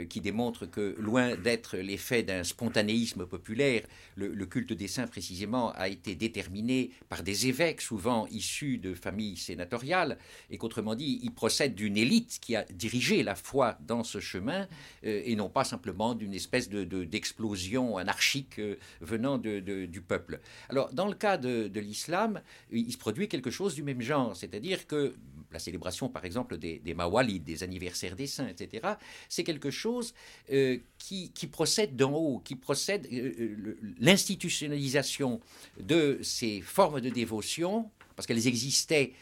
qui 0.10 0.22
démontre 0.22 0.66
que 0.66 0.96
loin 1.00 1.36
d'être 1.36 1.78
l'effet 1.78 2.24
d'un 2.32 2.44
spontanéisme 2.44 3.26
populaire. 3.26 3.84
Le, 4.16 4.46
culte 4.46 4.74
des 4.74 4.88
saints, 4.88 5.08
précisément, 5.08 5.72
a 5.72 5.88
été 5.88 6.16
déterminé 6.16 6.92
par 7.10 7.24
des 7.24 7.48
évêques, 7.48 7.82
souvent 7.82 8.28
issus 8.28 8.78
de 8.78 8.94
familles 8.94 9.38
sénatoriales, 9.38 10.18
et 10.50 10.58
qu'autrement 10.58 10.96
dit, 10.96 11.20
il 11.24 11.32
procède 11.32 11.76
d'une 11.76 11.98
élite 11.98 12.40
qui 12.42 12.56
a 12.56 12.64
dirigé 12.66 13.24
la 13.24 13.36
foi 13.36 13.78
dans 13.82 14.04
ce 14.04 14.20
chemin, 14.20 14.68
euh, 15.06 15.22
et 15.26 15.36
non 15.36 15.50
pas 15.50 15.64
simplement 15.64 16.16
d'une 16.16 16.34
espèce 16.34 16.70
d'explosion 16.70 17.96
de, 17.96 18.02
anarchique 18.02 18.60
euh, 18.60 18.76
venant 19.02 19.38
du 19.38 20.02
peuple. 20.02 20.40
Alors, 20.70 20.94
dans 20.94 21.08
le 21.08 21.16
cas 21.16 21.38
de, 21.38 21.80
l'islam, 21.80 22.42
il 22.72 22.92
se 22.92 22.98
produit 22.98 23.28
quelque 23.28 23.50
chose 23.50 23.76
du 23.76 23.84
même 23.84 24.02
genre, 24.02 24.36
c'est-à-dire 24.36 24.88
que 24.88 25.16
la 25.52 25.60
célébration, 25.60 26.10
par 26.10 26.26
exemple, 26.26 26.58
des, 26.58 26.80
des 26.80 26.94
mawalides, 26.94 27.44
des 27.44 27.64
anniversaires 27.64 28.16
des 28.16 28.28
saints, 28.28 28.48
etc., 28.48 28.96
c'est 29.30 29.44
quelque 29.44 29.72
chose 29.72 30.14
euh, 30.52 30.78
qui, 30.98 31.32
procède 31.52 31.96
d'en 31.96 32.14
haut, 32.14 32.40
qui 32.40 32.56
procède 32.56 33.08
euh, 33.12 33.34
euh, 33.40 33.78
l'institutionnalisation 34.00 35.42
de 35.80 36.20
ces 36.22 36.62
formes 36.62 37.02
de 37.02 37.10
dévotion, 37.10 37.90
parce 38.16 38.28
qu'elles 38.28 38.48
existaient 38.48 39.14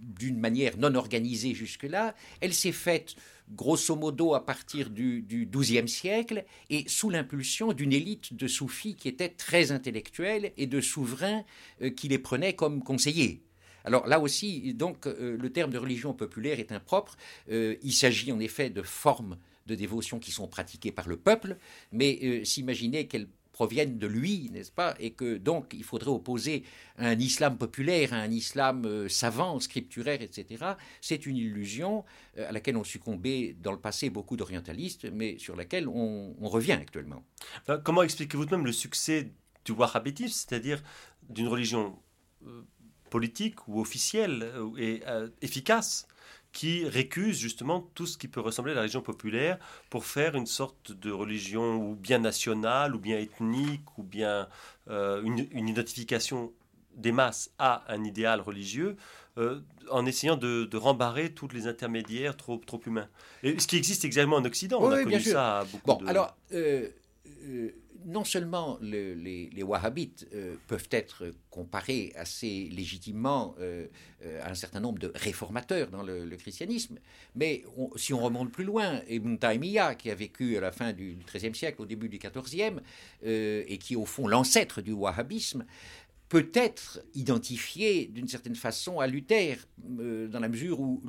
d'une 0.00 0.40
manière 0.40 0.76
non 0.76 0.96
organisée 0.96 1.54
jusque-là, 1.54 2.16
elle 2.40 2.52
s'est 2.52 2.72
faite 2.72 3.14
grosso 3.50 3.94
modo 3.94 4.34
à 4.34 4.44
partir 4.44 4.90
du, 4.90 5.22
du 5.22 5.46
XIIe 5.46 5.88
siècle 5.88 6.44
et 6.70 6.88
sous 6.88 7.10
l'impulsion 7.10 7.72
d'une 7.72 7.92
élite 7.92 8.34
de 8.34 8.48
soufis 8.48 8.96
qui 8.96 9.06
était 9.06 9.28
très 9.28 9.70
intellectuelle 9.70 10.52
et 10.56 10.66
de 10.66 10.80
souverains 10.80 11.44
qui 11.96 12.08
les 12.08 12.18
prenaient 12.18 12.54
comme 12.54 12.82
conseillers. 12.82 13.42
Alors 13.84 14.06
là 14.06 14.20
aussi, 14.20 14.74
donc, 14.74 15.06
euh, 15.06 15.36
le 15.36 15.52
terme 15.52 15.70
de 15.70 15.78
religion 15.78 16.12
populaire 16.12 16.58
est 16.58 16.72
impropre. 16.72 17.16
Euh, 17.50 17.76
il 17.82 17.92
s'agit 17.92 18.32
en 18.32 18.40
effet 18.40 18.70
de 18.70 18.82
formes 18.82 19.38
de 19.66 19.74
dévotion 19.74 20.18
qui 20.18 20.30
sont 20.30 20.48
pratiquées 20.48 20.92
par 20.92 21.08
le 21.08 21.16
peuple, 21.16 21.56
mais 21.92 22.18
euh, 22.22 22.44
s'imaginer 22.44 23.06
qu'elles 23.06 23.28
proviennent 23.52 23.98
de 23.98 24.06
lui, 24.06 24.48
n'est-ce 24.52 24.72
pas 24.72 24.94
Et 25.00 25.10
que 25.10 25.36
donc 25.36 25.74
il 25.74 25.84
faudrait 25.84 26.10
opposer 26.10 26.64
un 26.96 27.18
islam 27.18 27.58
populaire 27.58 28.14
à 28.14 28.16
un 28.16 28.30
islam 28.30 29.08
savant, 29.08 29.60
scripturaire, 29.60 30.22
etc. 30.22 30.64
C'est 31.02 31.26
une 31.26 31.36
illusion 31.36 32.04
à 32.38 32.52
laquelle 32.52 32.78
ont 32.78 32.84
succombé 32.84 33.54
dans 33.60 33.72
le 33.72 33.78
passé 33.78 34.08
beaucoup 34.08 34.36
d'orientalistes, 34.36 35.10
mais 35.12 35.36
sur 35.38 35.56
laquelle 35.56 35.88
on, 35.88 36.32
revient 36.40 36.72
actuellement. 36.72 37.22
Comment 37.84 38.02
expliquez-vous 38.02 38.46
même 38.46 38.64
le 38.64 38.72
succès 38.72 39.30
du 39.66 39.72
wahhabitisme, 39.72 40.32
c'est-à-dire 40.48 40.82
d'une 41.28 41.48
religion 41.48 41.98
politique 43.10 43.68
ou 43.68 43.80
officielle 43.80 44.42
euh, 44.42 44.70
et 44.78 45.02
euh, 45.06 45.28
efficace 45.42 46.06
qui 46.52 46.84
récuse 46.88 47.38
justement 47.38 47.88
tout 47.94 48.06
ce 48.06 48.18
qui 48.18 48.26
peut 48.26 48.40
ressembler 48.40 48.72
à 48.72 48.74
la 48.76 48.80
religion 48.80 49.02
populaire 49.02 49.58
pour 49.88 50.04
faire 50.04 50.34
une 50.34 50.46
sorte 50.46 50.90
de 50.90 51.12
religion 51.12 51.76
ou 51.76 51.94
bien 51.94 52.18
nationale 52.18 52.96
ou 52.96 52.98
bien 52.98 53.18
ethnique 53.18 53.98
ou 53.98 54.02
bien 54.02 54.48
euh, 54.88 55.22
une, 55.22 55.68
identification 55.68 56.52
des 56.96 57.12
masses 57.12 57.52
à 57.58 57.84
un 57.92 58.02
idéal 58.02 58.40
religieux 58.40 58.96
en 59.90 60.04
essayant 60.04 60.36
de, 60.36 60.68
rembarrer 60.76 61.32
tous 61.32 61.48
les 61.48 61.66
intermédiaires 61.66 62.36
trop, 62.36 62.58
trop 62.58 62.80
humains. 62.84 63.08
Et 63.42 63.58
ce 63.58 63.66
qui 63.66 63.76
existe 63.76 64.04
également 64.04 64.36
en 64.36 64.44
Occident, 64.44 64.80
on 64.82 64.90
a 64.90 65.02
connu 65.02 65.20
ça 65.20 65.64
beaucoup. 65.72 66.02
Bon, 66.02 66.06
alors 66.06 66.36
non 68.06 68.24
seulement 68.24 68.78
les, 68.80 69.62
wahhabites 69.62 70.26
euh, 70.34 70.56
peuvent 70.66 70.88
être 70.90 71.32
comparés 71.50 72.12
assez 72.16 72.68
légitimement 72.70 73.54
euh, 73.60 73.86
euh, 74.24 74.42
à 74.42 74.50
un 74.50 74.54
certain 74.54 74.80
nombre 74.80 74.98
de 74.98 75.12
réformateurs 75.14 75.88
dans 75.90 76.02
le, 76.02 76.36
christianisme, 76.36 76.98
mais 77.34 77.64
si 77.96 78.14
on 78.14 78.20
remonte 78.20 78.50
plus 78.50 78.64
loin, 78.64 79.00
Ibn 79.08 79.36
Taymiyyah, 79.36 79.94
qui 79.94 80.10
a 80.10 80.14
vécu 80.14 80.56
à 80.56 80.60
la 80.60 80.72
fin 80.72 80.92
du 80.92 81.18
XIIIe 81.26 81.54
siècle, 81.54 81.82
au 81.82 81.86
début 81.86 82.08
du 82.08 82.18
XIVe, 82.18 82.80
et 83.22 83.78
qui 83.78 83.92
est 83.92 83.96
au 83.96 84.06
fond 84.06 84.26
l'ancêtre 84.26 84.80
du 84.80 84.92
wahhabisme, 84.92 85.66
peut 86.30 86.50
être 86.54 87.00
identifié 87.14 88.06
d'une 88.06 88.28
certaine 88.28 88.54
façon 88.54 89.00
à 89.00 89.06
Luther, 89.06 89.56
dans 89.78 90.40
la 90.40 90.48
mesure 90.48 90.80
où 90.80 91.02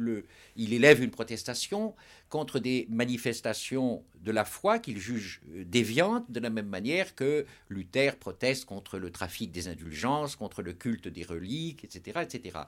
il 0.57 0.73
élève 0.73 1.01
une 1.01 1.11
protestation 1.11 1.95
contre 2.31 2.59
des 2.59 2.87
manifestations 2.89 4.03
de 4.23 4.31
la 4.31 4.45
foi 4.45 4.79
qu'il 4.79 4.99
juge 4.99 5.41
euh, 5.53 5.63
déviantes, 5.65 6.31
de 6.31 6.39
la 6.39 6.49
même 6.49 6.67
manière 6.67 7.13
que 7.13 7.45
Luther 7.69 8.15
proteste 8.17 8.65
contre 8.65 8.97
le 8.97 9.11
trafic 9.11 9.51
des 9.51 9.67
indulgences, 9.67 10.35
contre 10.35 10.61
le 10.61 10.73
culte 10.73 11.07
des 11.07 11.23
reliques, 11.23 11.83
etc. 11.83 12.21
etc. 12.21 12.59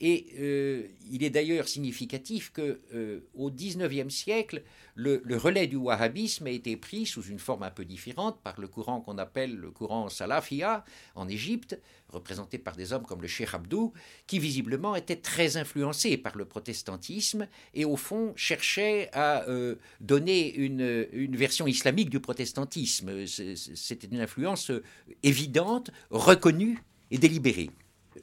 Et 0.00 0.26
euh, 0.38 0.82
il 1.10 1.22
est 1.22 1.30
d'ailleurs 1.30 1.68
significatif 1.68 2.52
que 2.52 2.80
euh, 2.92 3.20
au 3.34 3.50
XIXe 3.50 4.12
siècle, 4.12 4.62
le, 4.96 5.22
relais 5.36 5.66
du 5.66 5.76
wahhabisme 5.76 6.46
a 6.46 6.50
été 6.50 6.76
pris 6.76 7.06
sous 7.06 7.22
une 7.22 7.38
forme 7.38 7.62
un 7.62 7.70
peu 7.70 7.84
différente 7.84 8.40
par 8.42 8.60
le 8.60 8.66
courant 8.66 9.00
qu'on 9.00 9.18
appelle 9.18 9.54
le 9.54 9.70
courant 9.70 10.08
salafia 10.08 10.84
en 11.14 11.28
Égypte, 11.28 11.78
représenté 12.14 12.58
par 12.58 12.76
des 12.76 12.92
hommes 12.92 13.04
comme 13.04 13.22
le 13.22 13.28
Cheikh 13.28 13.52
Abdou, 13.52 13.92
qui 14.26 14.38
visiblement 14.38 14.96
était 14.96 15.16
très 15.16 15.56
influencé 15.56 16.16
par 16.16 16.36
le 16.36 16.44
protestantisme 16.44 17.46
et 17.74 17.84
au 17.84 17.96
fond 17.96 18.32
cherchait 18.36 19.10
à 19.12 19.48
euh, 19.48 19.76
donner 20.00 20.54
une, 20.54 21.36
version 21.36 21.66
islamique 21.66 22.10
du 22.10 22.20
protestantisme. 22.20 23.26
C'était 23.26 24.06
une 24.06 24.20
influence 24.20 24.70
évidente, 25.22 25.90
reconnue 26.10 26.78
et 27.10 27.18
délibérée. 27.18 27.70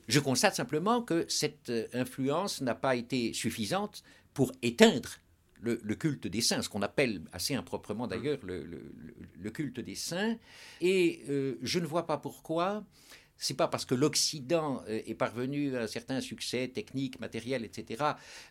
Je 0.08 0.20
constate 0.20 0.56
simplement 0.56 1.02
que 1.02 1.26
cette 1.28 1.72
influence 1.94 2.62
n'a 2.62 2.76
pas 2.76 2.96
été 2.96 3.34
suffisante 3.34 4.04
pour 4.34 4.52
éteindre 4.62 5.18
le, 5.62 5.96
culte 5.96 6.28
des 6.28 6.42
saints, 6.42 6.62
ce 6.62 6.70
qu'on 6.70 6.82
appelle 6.82 7.22
assez 7.32 7.54
improprement 7.56 8.08
d'ailleurs 8.08 8.40
le, 8.44 9.50
culte 9.52 9.80
des 9.80 9.96
saints. 9.96 10.36
Et 10.82 11.24
euh, 11.30 11.58
je 11.62 11.80
ne 11.80 11.86
vois 11.86 12.08
pas 12.08 12.18
pourquoi 12.18 12.84
c'est 13.42 13.56
pas 13.56 13.68
parce 13.68 13.86
que 13.86 13.96
l'Occident 13.96 14.84
euh, 14.88 15.02
est 15.06 15.16
parvenu 15.16 15.76
à 15.76 15.82
un 15.82 15.88
certain 15.88 16.22
succès 16.22 16.68
technique, 16.68 17.20
matériel, 17.20 17.66
etc., 17.66 18.04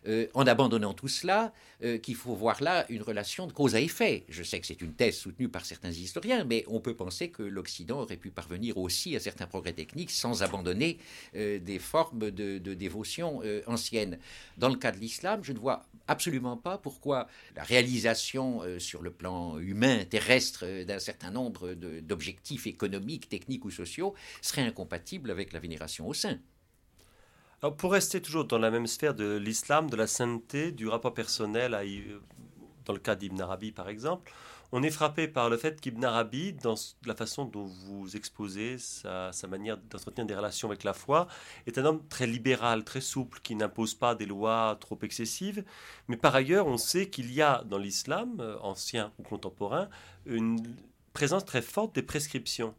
euh, 0.05 0.27
en 0.33 0.45
abandonnant 0.45 0.93
tout 0.93 1.07
cela, 1.07 1.53
euh, 1.83 1.97
qu'il 1.97 2.15
faut 2.15 2.35
voir 2.35 2.61
là 2.61 2.85
une 2.89 3.01
relation 3.01 3.47
de 3.47 3.53
cause 3.53 3.73
à 3.73 3.79
effet. 3.79 4.25
Je 4.27 4.43
sais 4.43 4.59
que 4.59 4.67
c'est 4.67 4.81
une 4.81 4.93
thèse 4.93 5.15
soutenue 5.15 5.47
par 5.47 5.65
certains 5.65 5.91
historiens, 5.91 6.43
mais 6.43 6.65
on 6.67 6.81
peut 6.81 6.93
penser 6.93 7.29
que 7.29 7.41
l'Occident 7.41 8.01
aurait 8.01 8.17
pu 8.17 8.31
parvenir 8.31 8.77
aussi 8.77 9.15
à 9.15 9.21
certains 9.21 9.47
progrès 9.47 9.71
techniques 9.71 10.11
sans 10.11 10.43
abandonner 10.43 10.97
des 11.33 11.79
formes 11.79 12.29
de, 12.29 12.57
de 12.57 12.73
dévotion 12.73 13.41
anciennes. 13.67 14.19
Dans 14.57 14.67
le 14.67 14.75
cas 14.75 14.91
de 14.91 14.97
l'islam, 14.97 15.41
je 15.43 15.53
ne 15.53 15.59
vois 15.59 15.85
absolument 16.07 16.57
pas 16.57 16.77
pourquoi 16.77 17.27
la 17.55 17.63
réalisation 17.63 18.61
sur 18.79 19.01
le 19.01 19.11
plan 19.11 19.57
humain, 19.59 20.03
terrestre, 20.03 20.83
d'un 20.83 20.99
certain 20.99 21.31
nombre 21.31 21.73
d'objectifs 21.73 22.67
économiques, 22.67 23.29
techniques 23.29 23.63
ou 23.65 23.71
sociaux 23.71 24.13
serait 24.41 24.61
incompatible 24.81 25.27
compatible 25.27 25.31
avec 25.31 25.53
la 25.53 25.59
vénération 25.59 26.07
au. 26.07 26.13
Alors 27.61 27.77
pour 27.77 27.91
rester 27.91 28.21
toujours 28.21 28.45
dans 28.45 28.57
la 28.57 28.71
même 28.71 28.87
sphère 28.87 29.13
de 29.13 29.37
l'islam, 29.37 29.89
de 29.89 29.95
la 29.95 30.07
sainteté, 30.07 30.71
du 30.71 30.87
rapport 30.87 31.13
personnel, 31.13 31.77
dans 32.85 32.93
le 32.93 32.99
cas 32.99 33.15
d'Ibn 33.15 33.39
Arabi 33.41 33.71
par 33.71 33.87
exemple, 33.89 34.31
on 34.73 34.83
est 34.83 34.89
frappé 34.89 35.27
par 35.27 35.49
le 35.49 35.57
fait 35.57 35.81
qu'Ibn 35.81 36.05
Arabi, 36.05 36.53
dans 36.53 36.75
la 37.05 37.13
façon 37.13 37.43
dont 37.43 37.65
vous 37.65 38.15
exposez 38.15 38.77
sa, 38.77 39.33
sa 39.33 39.47
manière 39.47 39.77
d'entretenir 39.77 40.25
des 40.25 40.35
relations 40.35 40.69
avec 40.69 40.85
la 40.85 40.93
foi, 40.93 41.27
est 41.67 41.77
un 41.77 41.83
homme 41.83 42.07
très 42.07 42.25
libéral, 42.25 42.85
très 42.85 43.01
souple, 43.01 43.41
qui 43.43 43.55
n'impose 43.55 43.95
pas 43.95 44.15
des 44.15 44.25
lois 44.25 44.77
trop 44.79 44.97
excessives. 45.01 45.65
Mais 46.07 46.15
par 46.15 46.35
ailleurs, 46.35 46.67
on 46.67 46.77
sait 46.77 47.09
qu'il 47.09 47.33
y 47.33 47.41
a 47.41 47.63
dans 47.65 47.77
l'islam, 47.77 48.37
euh, 48.39 48.57
ancien 48.61 49.11
ou 49.19 49.23
contemporain, 49.23 49.89
une 50.25 50.57
présence 51.11 51.43
très 51.43 51.61
forte 51.61 51.93
des 51.93 52.03
prescriptions. 52.03 52.73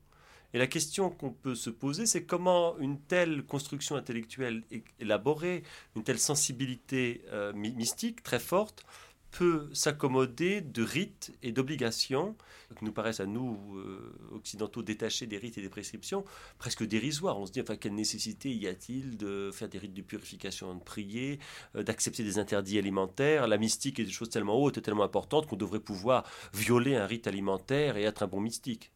Et 0.55 0.59
la 0.59 0.67
question 0.67 1.11
qu'on 1.11 1.33
peut 1.33 1.55
se 1.55 1.71
poser, 1.71 2.07
c'est 2.07 2.25
comment 2.25 2.79
une 2.79 3.01
telle 3.01 3.45
construction 3.45 3.97
intellectuelle 3.97 4.63
élaborée, 5.01 5.63
une 5.97 6.05
telle 6.05 6.19
sensibilité 6.19 7.23
euh, 7.33 7.53
mystique 7.55 8.23
très 8.23 8.39
forte, 8.39 8.85
peut 9.33 9.71
s'accommoder 9.73 10.61
de 10.61 10.83
rites 10.83 11.33
et 11.43 11.53
d'obligations 11.53 12.37
qui 12.79 12.85
nous 12.85 12.93
paraissent 12.93 13.21
à 13.21 13.27
nous, 13.27 13.79
euh, 13.79 14.15
occidentaux, 14.33 14.83
détachés 14.83 15.27
des 15.27 15.39
rites 15.39 15.59
et 15.59 15.63
des 15.63 15.69
prescriptions, 15.71 16.25
presque 16.59 16.85
dérisoires. 16.85 17.39
On 17.39 17.47
se 17.47 17.53
dit, 17.53 17.61
enfin, 17.61 17.77
quelle 17.77 17.95
nécessité 17.95 18.53
y 18.53 18.69
a-t-il 18.69 19.17
de 19.17 19.51
faire 19.53 19.69
des 19.69 19.79
rites 19.79 19.95
de 19.95 20.03
purification, 20.03 20.75
de 20.75 20.83
prier, 20.83 21.39
euh, 21.77 21.83
d'accepter 21.83 22.25
des 22.25 22.39
interdits 22.39 22.79
alimentaires? 22.79 23.49
La 23.49 23.57
mystique 23.59 23.99
est 24.01 24.05
des 24.05 24.11
choses 24.11 24.31
tellement 24.31 24.61
hautes 24.63 24.79
et 24.79 24.83
tellement 24.83 25.05
importantes 25.05 25.47
qu'on 25.47 25.57
devrait 25.57 25.81
pouvoir 25.81 26.25
violer 26.53 26.95
un 26.97 27.07
rite 27.07 27.27
alimentaire 27.27 27.97
et 27.97 28.03
être 28.03 28.23
un 28.23 28.29
bon 28.29 28.41
mystique. 28.41 28.93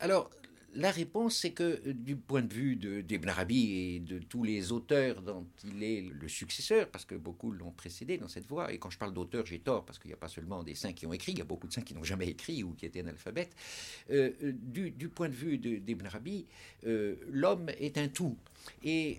Alors, 0.00 0.30
la 0.76 0.90
réponse, 0.90 1.36
c'est 1.36 1.52
que 1.52 1.80
euh, 1.86 1.92
du 1.94 2.16
point 2.16 2.42
de 2.42 2.52
vue 2.52 2.76
d'Ibn 2.76 3.28
Arabi 3.28 3.72
et 3.72 4.00
de 4.00 4.18
tous 4.18 4.42
les 4.42 4.72
auteurs 4.72 5.22
dont 5.22 5.46
il 5.64 5.82
est 5.82 6.00
le 6.12 6.28
successeur, 6.28 6.88
parce 6.88 7.04
que 7.04 7.14
beaucoup 7.14 7.52
l'ont 7.52 7.70
précédé 7.70 8.18
dans 8.18 8.28
cette 8.28 8.46
voie, 8.46 8.72
et 8.72 8.78
quand 8.78 8.90
je 8.90 8.98
parle 8.98 9.14
d'auteurs, 9.14 9.46
j'ai 9.46 9.60
tort, 9.60 9.84
parce 9.84 9.98
qu'il 9.98 10.08
n'y 10.08 10.14
a 10.14 10.18
pas 10.18 10.28
seulement 10.28 10.62
des 10.62 10.74
saints 10.74 10.92
qui 10.92 11.06
ont 11.06 11.12
écrit, 11.12 11.32
il 11.32 11.38
y 11.38 11.42
a 11.42 11.46
beaucoup 11.46 11.68
de 11.68 11.72
saints 11.72 11.82
qui 11.82 11.94
n'ont 11.94 12.04
jamais 12.04 12.26
écrit 12.26 12.64
ou 12.64 12.72
qui 12.74 12.86
étaient 12.86 13.00
analphabètes. 13.00 13.54
Euh, 14.10 14.32
euh, 14.42 14.52
du, 14.52 15.08
point 15.08 15.28
de 15.28 15.34
vue 15.34 15.58
d'Ibn 15.58 16.06
Arabi, 16.06 16.46
l'homme 16.82 17.68
est 17.78 17.96
un 17.98 18.08
tout. 18.08 18.36
Et 18.82 19.18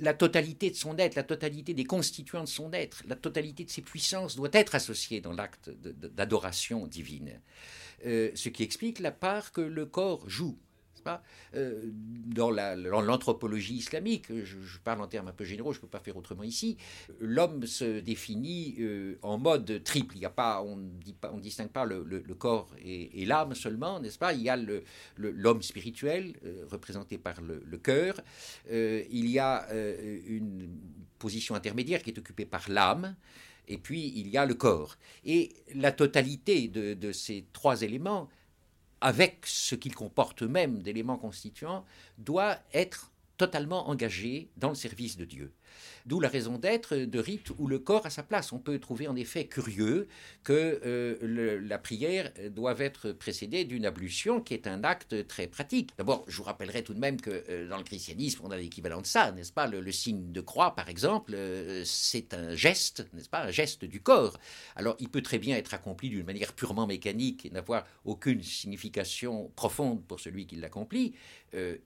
la 0.00 0.14
totalité 0.14 0.70
de 0.70 0.74
son 0.74 0.96
être, 0.98 1.14
la 1.14 1.22
totalité 1.22 1.74
des 1.74 1.84
constituants 1.84 2.42
de 2.42 2.48
son 2.48 2.72
être, 2.72 3.04
la 3.06 3.16
totalité 3.16 3.64
de 3.64 3.70
ses 3.70 3.82
puissances 3.82 4.36
doit 4.36 4.48
être 4.52 4.74
associée 4.74 5.20
dans 5.20 5.32
l'acte 5.32 5.70
d'adoration 5.70 6.86
divine. 6.86 7.40
Euh, 8.04 8.30
ce 8.34 8.48
qui 8.48 8.62
explique 8.62 8.98
la 8.98 9.12
part 9.12 9.52
que 9.52 9.60
le 9.60 9.86
corps 9.86 10.28
joue. 10.28 10.58
Euh, 11.54 11.82
dans 11.92 12.50
l'anthropologie 12.50 13.74
islamique, 13.74 14.28
je, 14.42 14.56
parle 14.82 15.02
en 15.02 15.06
termes 15.06 15.28
un 15.28 15.32
peu 15.32 15.44
généraux, 15.44 15.74
je 15.74 15.78
ne 15.78 15.82
peux 15.82 15.88
pas 15.88 16.00
faire 16.00 16.16
autrement 16.16 16.44
ici, 16.44 16.78
l'homme 17.20 17.66
se 17.66 18.00
définit 18.00 18.76
euh, 18.80 19.18
en 19.20 19.36
mode 19.36 19.82
triple. 19.84 20.16
Il 20.16 20.22
y 20.22 20.24
a 20.24 20.30
pas, 20.30 20.62
on 20.62 20.76
ne 20.76 21.40
distingue 21.40 21.68
pas 21.68 21.84
le, 21.84 22.02
corps 22.38 22.70
et, 22.82 23.26
l'âme 23.26 23.54
seulement, 23.54 24.00
n'est-ce 24.00 24.18
pas? 24.18 24.32
Il 24.32 24.40
y 24.40 24.48
a 24.48 24.58
l'homme 25.18 25.60
spirituel, 25.60 26.32
représenté 26.70 27.18
par 27.18 27.42
le, 27.42 27.76
cœur. 27.76 28.18
il 28.70 29.28
y 29.28 29.38
a 29.38 29.68
une 30.26 30.70
position 31.18 31.54
intermédiaire 31.54 32.02
qui 32.02 32.10
est 32.10 32.18
occupée 32.18 32.46
par 32.46 32.70
l'âme 32.70 33.14
et 33.68 33.78
puis 33.78 34.12
il 34.16 34.28
y 34.28 34.36
a 34.36 34.46
le 34.46 34.54
corps. 34.54 34.96
Et 35.24 35.52
la 35.74 35.92
totalité 35.92 36.68
de, 36.68 37.12
ces 37.12 37.46
trois 37.52 37.82
éléments, 37.82 38.28
avec 39.00 39.40
ce 39.44 39.74
qu'ils 39.74 39.94
comportent 39.94 40.42
eux-mêmes 40.42 40.82
d'éléments 40.82 41.18
constituants, 41.18 41.84
doit 42.18 42.58
être 42.72 43.12
totalement 43.36 43.88
engagée 43.88 44.48
dans 44.56 44.68
le 44.70 44.74
service 44.74 45.16
de 45.16 45.24
Dieu. 45.24 45.52
D'où 46.06 46.20
la 46.20 46.28
raison 46.28 46.58
d'être 46.58 46.96
de 46.96 47.18
rites 47.18 47.50
où 47.58 47.66
le 47.66 47.78
corps 47.78 48.06
a 48.06 48.10
sa 48.10 48.22
place. 48.22 48.52
On 48.52 48.58
peut 48.58 48.78
trouver 48.78 49.08
en 49.08 49.16
effet 49.16 49.46
curieux 49.46 50.08
que 50.42 50.80
euh, 50.84 51.60
la 51.62 51.78
prière 51.78 52.30
doive 52.50 52.82
être 52.82 53.12
précédée 53.12 53.64
d'une 53.64 53.86
ablution 53.86 54.40
qui 54.40 54.54
est 54.54 54.66
un 54.66 54.84
acte 54.84 55.26
très 55.26 55.46
pratique. 55.46 55.90
D'abord, 55.98 56.24
je 56.28 56.36
vous 56.36 56.42
rappellerai 56.42 56.84
tout 56.84 56.94
de 56.94 56.98
même 56.98 57.20
que 57.20 57.44
euh, 57.48 57.68
dans 57.68 57.78
le 57.78 57.84
christianisme, 57.84 58.40
on 58.44 58.50
a 58.50 58.56
l'équivalent 58.56 59.00
de 59.00 59.06
ça, 59.06 59.32
n'est-ce 59.32 59.52
pas? 59.52 59.66
Le, 59.66 59.92
signe 59.92 60.32
de 60.32 60.40
croix, 60.40 60.74
par 60.74 60.88
exemple, 60.88 61.32
euh, 61.34 61.82
c'est 61.84 62.34
un 62.34 62.54
geste, 62.54 63.06
n'est-ce 63.12 63.28
pas, 63.28 63.44
un 63.44 63.50
geste 63.50 63.84
du 63.84 64.00
corps. 64.00 64.38
Alors, 64.76 64.96
il 64.98 65.08
peut 65.08 65.22
très 65.22 65.38
bien 65.38 65.56
être 65.56 65.72
accompli 65.74 66.08
d'une 66.08 66.26
manière 66.26 66.52
purement 66.52 66.86
mécanique 66.86 67.46
et 67.46 67.50
n'avoir 67.50 67.86
aucune 68.04 68.42
signification 68.42 69.52
profonde 69.56 70.04
pour 70.04 70.20
celui 70.20 70.46
qui 70.46 70.56
l'accomplit. 70.56 71.14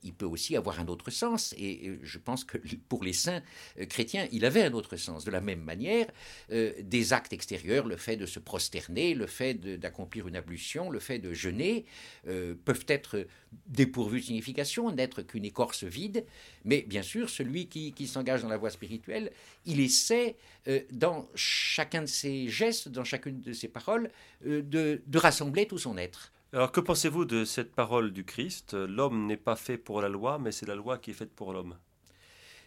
il 0.03 0.13
peut 0.13 0.25
aussi 0.25 0.55
avoir 0.55 0.79
un 0.79 0.87
autre 0.87 1.11
sens, 1.11 1.53
et 1.57 1.99
je 2.01 2.17
pense 2.17 2.43
que 2.43 2.57
pour 2.87 3.03
les 3.03 3.13
saints 3.13 3.43
chrétiens, 3.85 4.27
il 4.31 4.45
avait 4.45 4.63
un 4.63 4.73
autre 4.73 4.97
sens. 4.97 5.25
De 5.25 5.31
la 5.31 5.41
même 5.41 5.61
manière, 5.61 6.07
euh, 6.51 6.73
des 6.81 7.13
actes 7.13 7.33
extérieurs, 7.33 7.85
le 7.87 7.97
fait 7.97 8.17
de 8.17 8.25
se 8.25 8.39
prosterner, 8.39 9.13
le 9.13 9.27
fait 9.27 9.53
d'accomplir 9.53 10.27
une 10.27 10.35
ablution, 10.35 10.89
le 10.89 10.99
fait 10.99 11.19
de 11.19 11.33
jeûner, 11.33 11.85
euh, 12.27 12.55
peuvent 12.65 12.85
être 12.87 13.25
dépourvus 13.67 14.21
de 14.21 14.25
signification, 14.25 14.91
n'être 14.91 15.21
qu'une 15.21 15.45
écorce 15.45 15.83
vide. 15.83 16.25
Mais 16.65 16.81
bien 16.81 17.01
sûr, 17.01 17.29
celui 17.29 17.67
qui, 17.67 18.07
s'engage 18.07 18.41
dans 18.41 18.49
la 18.49 18.57
voie 18.57 18.69
spirituelle, 18.69 19.31
il 19.65 19.79
essaie, 19.79 20.35
euh, 20.67 20.81
dans 20.91 21.29
chacun 21.35 22.01
de 22.01 22.07
ses 22.07 22.47
gestes, 22.47 22.89
dans 22.89 23.03
chacune 23.03 23.41
de 23.41 23.53
ses 23.53 23.67
paroles, 23.67 24.09
de 24.41 25.17
rassembler 25.17 25.65
tout 25.67 25.77
son 25.77 25.97
être. 25.97 26.31
Alors 26.51 26.71
que 26.71 26.79
pensez-vous 26.79 27.25
de 27.25 27.45
cette 27.45 27.75
parole 27.75 28.11
du 28.11 28.23
Christ? 28.25 28.73
L'homme 28.73 29.27
n'est 29.27 29.37
pas 29.37 29.55
fait 29.55 29.77
pour 29.77 30.01
la 30.01 30.09
loi, 30.09 30.39
mais 30.39 30.51
c'est 30.51 30.65
la 30.65 30.73
loi 30.73 30.97
qui 30.97 31.11
est 31.11 31.13
faite 31.13 31.31
pour 31.35 31.53
l'homme. 31.53 31.75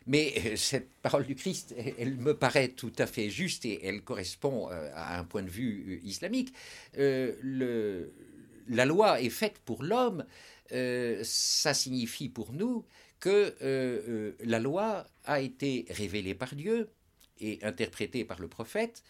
Mais 0.06 0.34
euh, 0.44 0.56
cette 0.56 0.90
parole 1.02 1.26
du 1.26 1.34
Christ, 1.34 1.74
elle 1.98 2.16
me 2.16 2.36
paraît 2.36 2.68
tout 2.68 2.92
à 2.98 3.06
fait 3.06 3.30
juste 3.30 3.64
et 3.64 3.84
elle 3.86 4.02
correspond 4.02 4.70
euh, 4.70 4.90
à 4.94 5.18
un 5.18 5.24
point 5.24 5.42
de 5.42 5.50
vue 5.50 6.00
euh, 6.02 6.06
islamique. 6.06 6.52
la 8.68 8.84
loi 8.84 9.20
est 9.20 9.30
faite 9.30 9.58
pour 9.64 9.82
l'homme, 9.82 10.24
ça 10.70 11.74
signifie 11.74 12.28
pour 12.28 12.52
nous 12.52 12.84
que 13.20 14.34
la 14.42 14.58
loi 14.58 15.06
a 15.24 15.40
été 15.40 15.86
révélée 15.90 16.34
par 16.34 16.54
Dieu 16.54 16.88
et 17.40 17.58
interprétée 17.62 18.24
par 18.24 18.40
le 18.40 18.48
prophète 18.48 19.02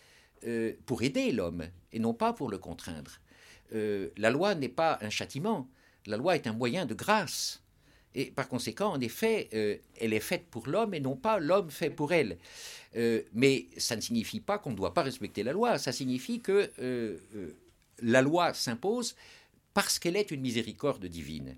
pour 0.87 1.02
aider 1.02 1.33
l'homme 1.33 1.68
et 1.92 1.98
non 1.98 2.14
pas 2.14 2.33
pour 2.33 2.50
le 2.50 2.59
contraindre. 2.59 3.20
la 3.72 4.31
loi 4.31 4.55
n'est 4.55 4.68
pas 4.68 4.98
un 5.02 5.11
châtiment, 5.11 5.68
la 6.07 6.16
loi 6.16 6.35
est 6.35 6.46
un 6.46 6.55
moyen 6.55 6.87
de 6.87 6.94
grâce. 6.94 7.62
Et 8.14 8.27
par 8.27 8.48
conséquent, 8.48 8.92
en 8.92 9.01
effet, 9.01 9.48
euh, 9.55 9.77
elle 10.01 10.12
est 10.12 10.20
faite 10.20 10.46
pour 10.51 10.66
l'homme 10.68 10.94
et 10.94 11.01
non 11.01 11.16
pas 11.16 11.38
l'homme 11.38 11.70
fait 11.70 11.90
pour 11.90 12.12
elle. 12.12 12.38
Euh, 12.96 13.22
mais 13.33 13.66
ça 13.79 13.96
ne 13.96 14.01
signifie 14.01 14.40
pas 14.40 14.59
qu'on 14.59 14.70
ne 14.70 14.77
doit 14.77 14.94
pas 14.94 15.03
respecter 15.03 15.42
la 15.42 15.53
loi. 15.53 15.79
Ça 15.79 15.92
signifie 15.92 16.40
que 16.40 16.70
euh, 16.79 17.18
la 18.03 18.20
loi 18.20 18.53
s'impose 18.53 19.16
parce 19.72 19.98
qu'elle 19.98 20.16
est 20.16 20.31
une 20.31 20.42
miséricorde 20.42 21.07
divine. 21.07 21.57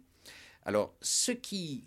Alors, 0.67 0.95
ce 1.03 1.31
qui 1.31 1.83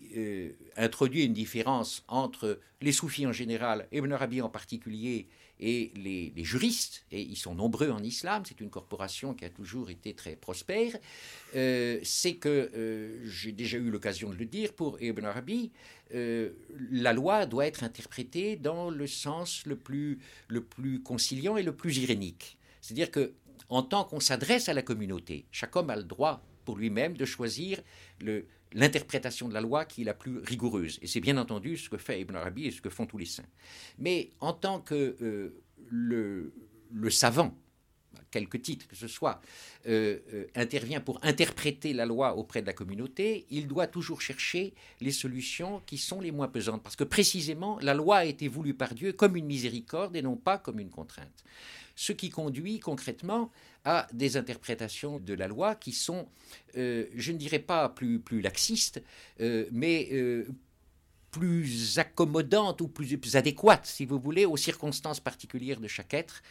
introduit 0.76 1.24
une 1.26 1.34
différence 1.34 2.04
entre 2.08 2.60
les 2.80 2.92
soufis 2.92 3.26
en 3.26 3.32
général, 3.32 3.88
et 3.92 3.98
Ibn 3.98 4.12
Arabi 4.12 4.40
en 4.40 4.50
particulier, 4.50 5.28
et 5.60 5.92
les, 5.96 6.32
juristes, 6.44 7.06
et 7.12 7.22
ils 7.22 7.36
sont 7.36 7.56
nombreux 7.56 7.90
en 7.90 8.04
islam, 8.04 8.44
c'est 8.46 8.62
une 8.62 8.70
corporation 8.70 9.34
qui 9.34 9.46
a 9.46 9.50
toujours 9.50 9.90
été 9.90 10.14
très 10.14 10.36
prospère, 10.36 10.96
euh, 11.56 12.00
c'est 12.04 12.36
que, 12.36 12.70
euh, 12.76 13.26
j'ai 13.26 13.52
déjà 13.52 13.78
eu 13.78 13.90
l'occasion 13.90 14.30
de 14.30 14.36
le 14.36 14.46
dire, 14.46 14.74
pour 14.74 15.02
Ibn 15.02 15.26
Arabi, 15.26 15.72
euh, 16.14 16.52
la 16.92 17.14
loi 17.14 17.46
doit 17.46 17.66
être 17.66 17.84
interprétée 17.84 18.56
dans 18.56 18.90
le 18.90 19.08
sens 19.08 19.66
le 19.66 19.76
plus, 19.76 20.20
le 20.48 20.64
plus 20.64 21.02
conciliant 21.02 21.58
et 21.58 21.64
le 21.64 21.76
plus 21.76 21.98
irénique. 21.98 22.58
C'est-à-dire 22.82 23.12
que, 23.12 23.34
en 23.70 23.84
tant 23.84 24.06
qu'on 24.06 24.20
s'adresse 24.20 24.70
à 24.70 24.74
la 24.74 24.82
communauté, 24.82 25.46
chaque 25.52 25.76
homme 25.76 25.90
a 25.90 25.96
le 25.96 26.04
droit 26.04 26.42
pour 26.64 26.78
lui-même 26.78 27.18
de 27.18 27.26
choisir 27.26 27.82
le, 28.22 28.46
l'interprétation 28.74 29.48
de 29.48 29.54
la 29.54 29.62
loi 29.62 29.86
qui 29.86 30.02
est 30.02 30.06
la 30.06 30.14
plus 30.14 30.40
rigoureuse. 30.40 31.00
Et 31.02 31.08
c'est 31.08 31.20
bien 31.20 31.38
entendu 31.38 31.78
ce 31.78 31.90
que 31.90 31.98
fait 31.98 32.22
Ibn 32.22 32.36
Arabi 32.36 32.66
et 32.66 32.72
ce 32.72 32.82
que 32.82 32.90
font 32.90 33.06
tous 33.06 33.18
les 33.18 33.26
saints. 33.26 33.46
Mais 33.98 34.32
en 34.40 34.54
tant 34.54 34.80
que 34.80 35.16
euh, 35.22 35.62
le, 35.90 36.52
savant, 37.10 37.56
quelque 38.32 38.58
titre 38.58 38.88
que 38.88 38.96
ce 38.96 39.08
soit, 39.08 39.42
euh, 39.88 40.20
euh, 40.34 40.46
intervient 40.56 41.00
pour 41.00 41.20
interpréter 41.24 41.94
la 41.94 42.06
loi 42.06 42.36
auprès 42.36 42.62
de 42.62 42.68
la 42.68 42.74
communauté, 42.74 43.46
il 43.50 43.68
doit 43.68 43.88
toujours 43.88 44.22
chercher 44.22 44.74
les 45.00 45.12
solutions 45.12 45.82
qui 45.86 45.98
sont 45.98 46.20
les 46.20 46.32
moins 46.32 46.48
pesantes. 46.48 46.84
Parce 46.84 46.96
que 46.96 47.06
précisément, 47.06 47.80
la 47.82 47.94
loi 47.94 48.18
a 48.18 48.26
été 48.26 48.48
voulue 48.48 48.74
par 48.74 48.94
Dieu 48.94 49.14
comme 49.14 49.36
une 49.38 49.46
miséricorde 49.46 50.16
et 50.16 50.22
non 50.22 50.36
pas 50.36 50.58
comme 50.58 50.80
une 50.80 50.90
contrainte. 50.90 51.44
Ce 52.00 52.14
qui 52.14 52.30
conduit 52.30 52.80
concrètement 52.80 53.52
à 53.84 54.08
des 54.14 54.38
interprétations 54.38 55.20
de 55.20 55.34
la 55.34 55.48
loi 55.48 55.76
qui 55.76 55.92
sont, 55.92 56.30
euh, 56.78 57.08
je 57.16 57.32
ne 57.34 57.38
dirais 57.38 57.60
pas 57.60 57.90
plus, 57.90 58.20
plus 58.20 58.40
laxistes, 58.40 59.04
mais 59.72 60.46
plus 61.32 62.00
accommodante 62.00 62.82
ou 62.82 62.88
plus, 62.88 63.18
plus, 63.18 63.36
adéquate, 63.36 63.86
si 63.86 64.06
vous 64.06 64.20
voulez, 64.20 64.46
aux 64.46 64.58
circonstances 64.58 65.20
particulières 65.20 65.80
de 65.80 65.88
chaque 65.88 66.14
être 66.14 66.42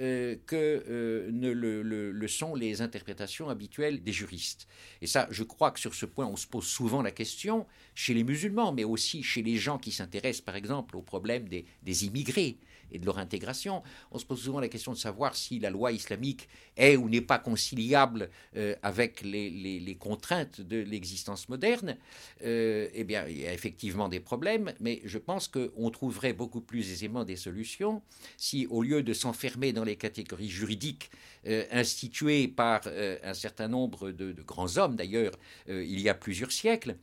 euh, 0.00 0.34
que 0.46 0.82
euh, 0.88 1.30
ne 1.30 1.52
le, 1.52 2.26
sont 2.26 2.56
les 2.56 2.82
interprétations 2.82 3.48
habituelles 3.48 4.02
des 4.02 4.10
juristes. 4.10 4.66
Et 5.00 5.06
ça, 5.06 5.28
je 5.30 5.44
crois 5.44 5.70
que 5.70 5.78
sur 5.78 5.94
ce 5.94 6.04
point, 6.04 6.26
on 6.26 6.34
se 6.34 6.48
pose 6.48 6.66
souvent 6.66 7.00
la 7.00 7.12
question, 7.12 7.64
chez 7.94 8.12
les 8.12 8.24
musulmans, 8.24 8.72
mais 8.72 8.82
aussi 8.82 9.22
chez 9.22 9.40
les 9.40 9.56
gens 9.56 9.78
qui 9.78 9.92
s'intéressent, 9.92 10.40
par 10.40 10.56
exemple, 10.56 10.96
au 10.96 11.02
problème 11.02 11.48
des, 11.48 12.04
immigrés 12.06 12.58
et 12.90 12.98
de 12.98 13.06
leur 13.06 13.18
intégration. 13.18 13.84
On 14.10 14.18
se 14.18 14.24
pose 14.24 14.42
souvent 14.42 14.58
la 14.58 14.68
question 14.68 14.92
de 14.92 14.98
savoir 14.98 15.36
si 15.36 15.60
la 15.60 15.70
loi 15.70 15.92
islamique 15.92 16.48
est 16.76 16.96
ou 16.96 17.08
n'est 17.08 17.20
pas 17.20 17.38
conciliable 17.38 18.30
euh, 18.56 18.74
avec 18.82 19.22
les, 19.22 19.96
contraintes 20.00 20.60
de 20.60 20.78
l'existence 20.78 21.48
moderne. 21.48 21.96
Eh 22.40 23.04
bien, 23.04 23.26
il 23.28 23.38
y 23.38 23.46
a 23.46 23.52
effectivement 23.52 24.08
des 24.08 24.20
problèmes, 24.20 24.72
mais 24.80 25.02
je 25.04 25.18
pense 25.18 25.46
qu'on 25.46 25.90
trouverait 25.90 26.32
beaucoup 26.32 26.60
plus 26.60 26.90
aisément 26.90 27.24
des 27.24 27.36
solutions 27.36 28.02
si, 28.36 28.66
au 28.66 28.82
lieu 28.82 29.04
de 29.04 29.12
s'enfermer 29.12 29.72
dans 29.72 29.83
les 29.84 29.96
catégories 29.96 30.48
juridiques 30.48 31.10
euh, 31.46 31.64
instituées 31.70 32.48
par 32.48 32.82
un 33.22 33.34
certain 33.34 33.68
nombre 33.68 34.10
de, 34.10 34.32
grands 34.42 34.78
hommes, 34.78 34.96
d'ailleurs, 34.96 35.32
il 35.68 36.00
y 36.00 36.08
a 36.08 36.14
plusieurs 36.14 36.52
siècles, 36.52 36.96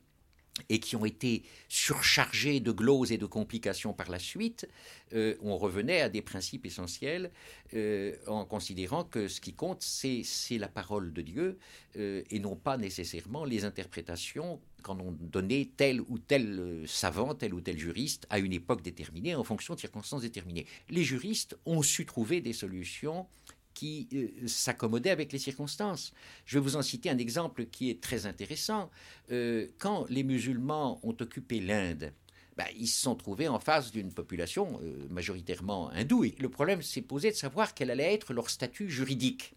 et 0.69 0.79
qui 0.79 0.95
ont 0.95 1.05
été 1.05 1.43
surchargés 1.69 2.59
de 2.59 2.71
gloses 2.71 3.11
et 3.11 3.17
de 3.17 3.25
complications 3.25 3.93
par 3.93 4.09
la 4.09 4.19
suite, 4.19 4.67
euh, 5.13 5.35
on 5.41 5.57
revenait 5.57 6.01
à 6.01 6.09
des 6.09 6.21
principes 6.21 6.65
essentiels 6.65 7.31
euh, 7.73 8.15
en 8.27 8.45
considérant 8.45 9.03
que 9.03 9.27
ce 9.27 9.41
qui 9.41 9.53
compte, 9.53 9.81
c'est 9.81 10.23
la 10.57 10.67
parole 10.67 11.13
de 11.13 11.21
Dieu 11.21 11.57
euh, 11.97 12.23
et 12.29 12.39
non 12.39 12.55
pas 12.55 12.77
nécessairement 12.77 13.45
les 13.45 13.65
interprétations 13.65 14.59
qu'en 14.81 14.99
ont 14.99 15.15
donné 15.19 15.71
tel 15.77 16.01
ou 16.01 16.17
tel 16.17 16.83
savant, 16.87 17.35
tel 17.35 17.53
ou 17.53 17.61
tel 17.61 17.77
juriste 17.77 18.27
à 18.29 18.39
une 18.39 18.53
époque 18.53 18.81
déterminée 18.81 19.35
en 19.35 19.43
fonction 19.43 19.75
de 19.75 19.79
circonstances 19.79 20.21
déterminées. 20.21 20.65
Les 20.89 21.03
juristes 21.03 21.57
ont 21.65 21.81
su 21.81 22.05
trouver 22.05 22.41
des 22.41 22.53
solutions 22.53 23.27
qui 23.73 24.07
euh, 24.13 24.47
s'accommodaient 24.47 25.09
avec 25.11 25.31
les 25.31 25.39
circonstances. 25.39 26.13
Je 26.45 26.57
vais 26.57 26.63
vous 26.63 26.75
en 26.75 26.81
citer 26.81 27.09
un 27.09 27.17
exemple 27.17 27.65
qui 27.65 27.89
est 27.89 28.01
très 28.01 28.25
intéressant. 28.25 28.89
Euh, 29.31 29.67
quand 29.79 30.05
les 30.09 30.23
musulmans 30.23 30.99
ont 31.03 31.15
occupé 31.19 31.59
l'Inde, 31.59 32.13
ben, 32.57 32.65
ils 32.77 32.87
se 32.87 33.01
sont 33.01 33.15
trouvés 33.15 33.47
en 33.47 33.59
face 33.59 33.91
d'une 33.91 34.13
population 34.13 34.79
euh, 34.83 35.07
majoritairement 35.09 35.89
hindoue. 35.91 36.25
Et 36.25 36.35
le 36.39 36.49
problème 36.49 36.81
s'est 36.81 37.01
posé 37.01 37.31
de 37.31 37.35
savoir 37.35 37.73
quel 37.73 37.91
allait 37.91 38.13
être 38.13 38.33
leur 38.33 38.49
statut 38.49 38.89
juridique. 38.89 39.53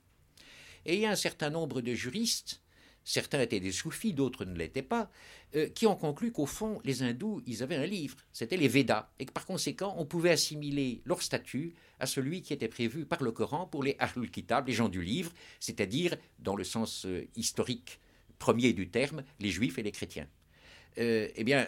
Et 0.87 0.94
il 0.94 1.00
y 1.00 1.06
a 1.06 1.10
un 1.10 1.16
certain 1.16 1.50
nombre 1.50 1.80
de 1.80 1.94
juristes 1.94 2.60
certains 3.04 3.40
étaient 3.40 3.60
des 3.60 3.72
soufis, 3.72 4.12
d'autres 4.12 4.44
ne 4.44 4.56
l'étaient 4.56 4.82
pas, 4.82 5.10
euh, 5.54 5.68
qui 5.68 5.86
ont 5.86 5.94
conclu 5.94 6.32
qu'au 6.32 6.46
fond, 6.46 6.80
les 6.84 7.02
hindous, 7.02 7.42
ils 7.46 7.62
avaient 7.62 7.76
un 7.76 7.86
livre, 7.86 8.16
c'était 8.32 8.56
les 8.56 8.68
Védas, 8.68 9.10
et 9.18 9.26
que 9.26 9.32
par 9.32 9.46
conséquent, 9.46 9.94
on 9.98 10.06
pouvait 10.06 10.30
assimiler 10.30 11.02
leur 11.04 11.22
statut 11.22 11.74
à 12.00 12.06
celui 12.06 12.42
qui 12.42 12.52
était 12.52 12.68
prévu 12.68 13.04
par 13.04 13.22
le 13.22 13.30
Coran 13.30 13.66
pour 13.66 13.82
les 13.82 13.96
Ahlul 13.98 14.30
Kitab, 14.30 14.66
les 14.66 14.72
gens 14.72 14.88
du 14.88 15.02
livre, 15.02 15.32
c'est-à-dire, 15.60 16.16
dans 16.38 16.56
le 16.56 16.64
sens 16.64 17.06
euh, 17.06 17.26
historique 17.36 18.00
premier 18.38 18.72
du 18.72 18.88
terme, 18.88 19.22
les 19.40 19.50
juifs 19.50 19.78
et 19.78 19.82
les 19.82 19.92
chrétiens. 19.92 20.26
Euh, 20.98 21.28
eh 21.34 21.44
bien, 21.44 21.66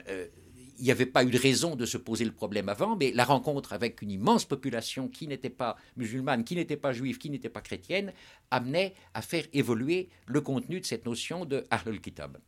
il 0.79 0.85
n'y 0.85 0.91
avait 0.91 1.07
pas 1.07 1.25
eu 1.25 1.31
de 1.31 1.39
raison 1.39 1.77
de 1.77 1.87
se 1.87 1.97
poser 1.97 2.25
le 2.25 2.33
problème 2.33 2.69
avant, 2.69 2.97
mais 2.97 3.13
la 3.13 3.25
rencontre 3.25 3.73
avec 3.73 4.03
une 4.03 4.11
immense 4.11 4.45
population 4.45 5.09
qui 5.09 5.27
n'était 5.27 5.51
pas 5.51 5.77
musulmane, 5.97 6.45
qui 6.45 6.55
n'était 6.55 6.77
pas 6.77 6.93
juive, 6.93 7.19
qui 7.19 7.31
n'était 7.31 7.49
pas 7.49 7.61
chrétienne, 7.61 8.13
amenait 8.51 8.95
à 9.15 9.23
faire 9.23 9.45
évoluer 9.53 10.09
le 10.27 10.41
contenu 10.41 10.81
de 10.81 10.87
cette 10.87 11.07
notion 11.07 11.45
de 11.45 11.65
Ahlul 11.71 12.01
Kitab. 12.01 12.39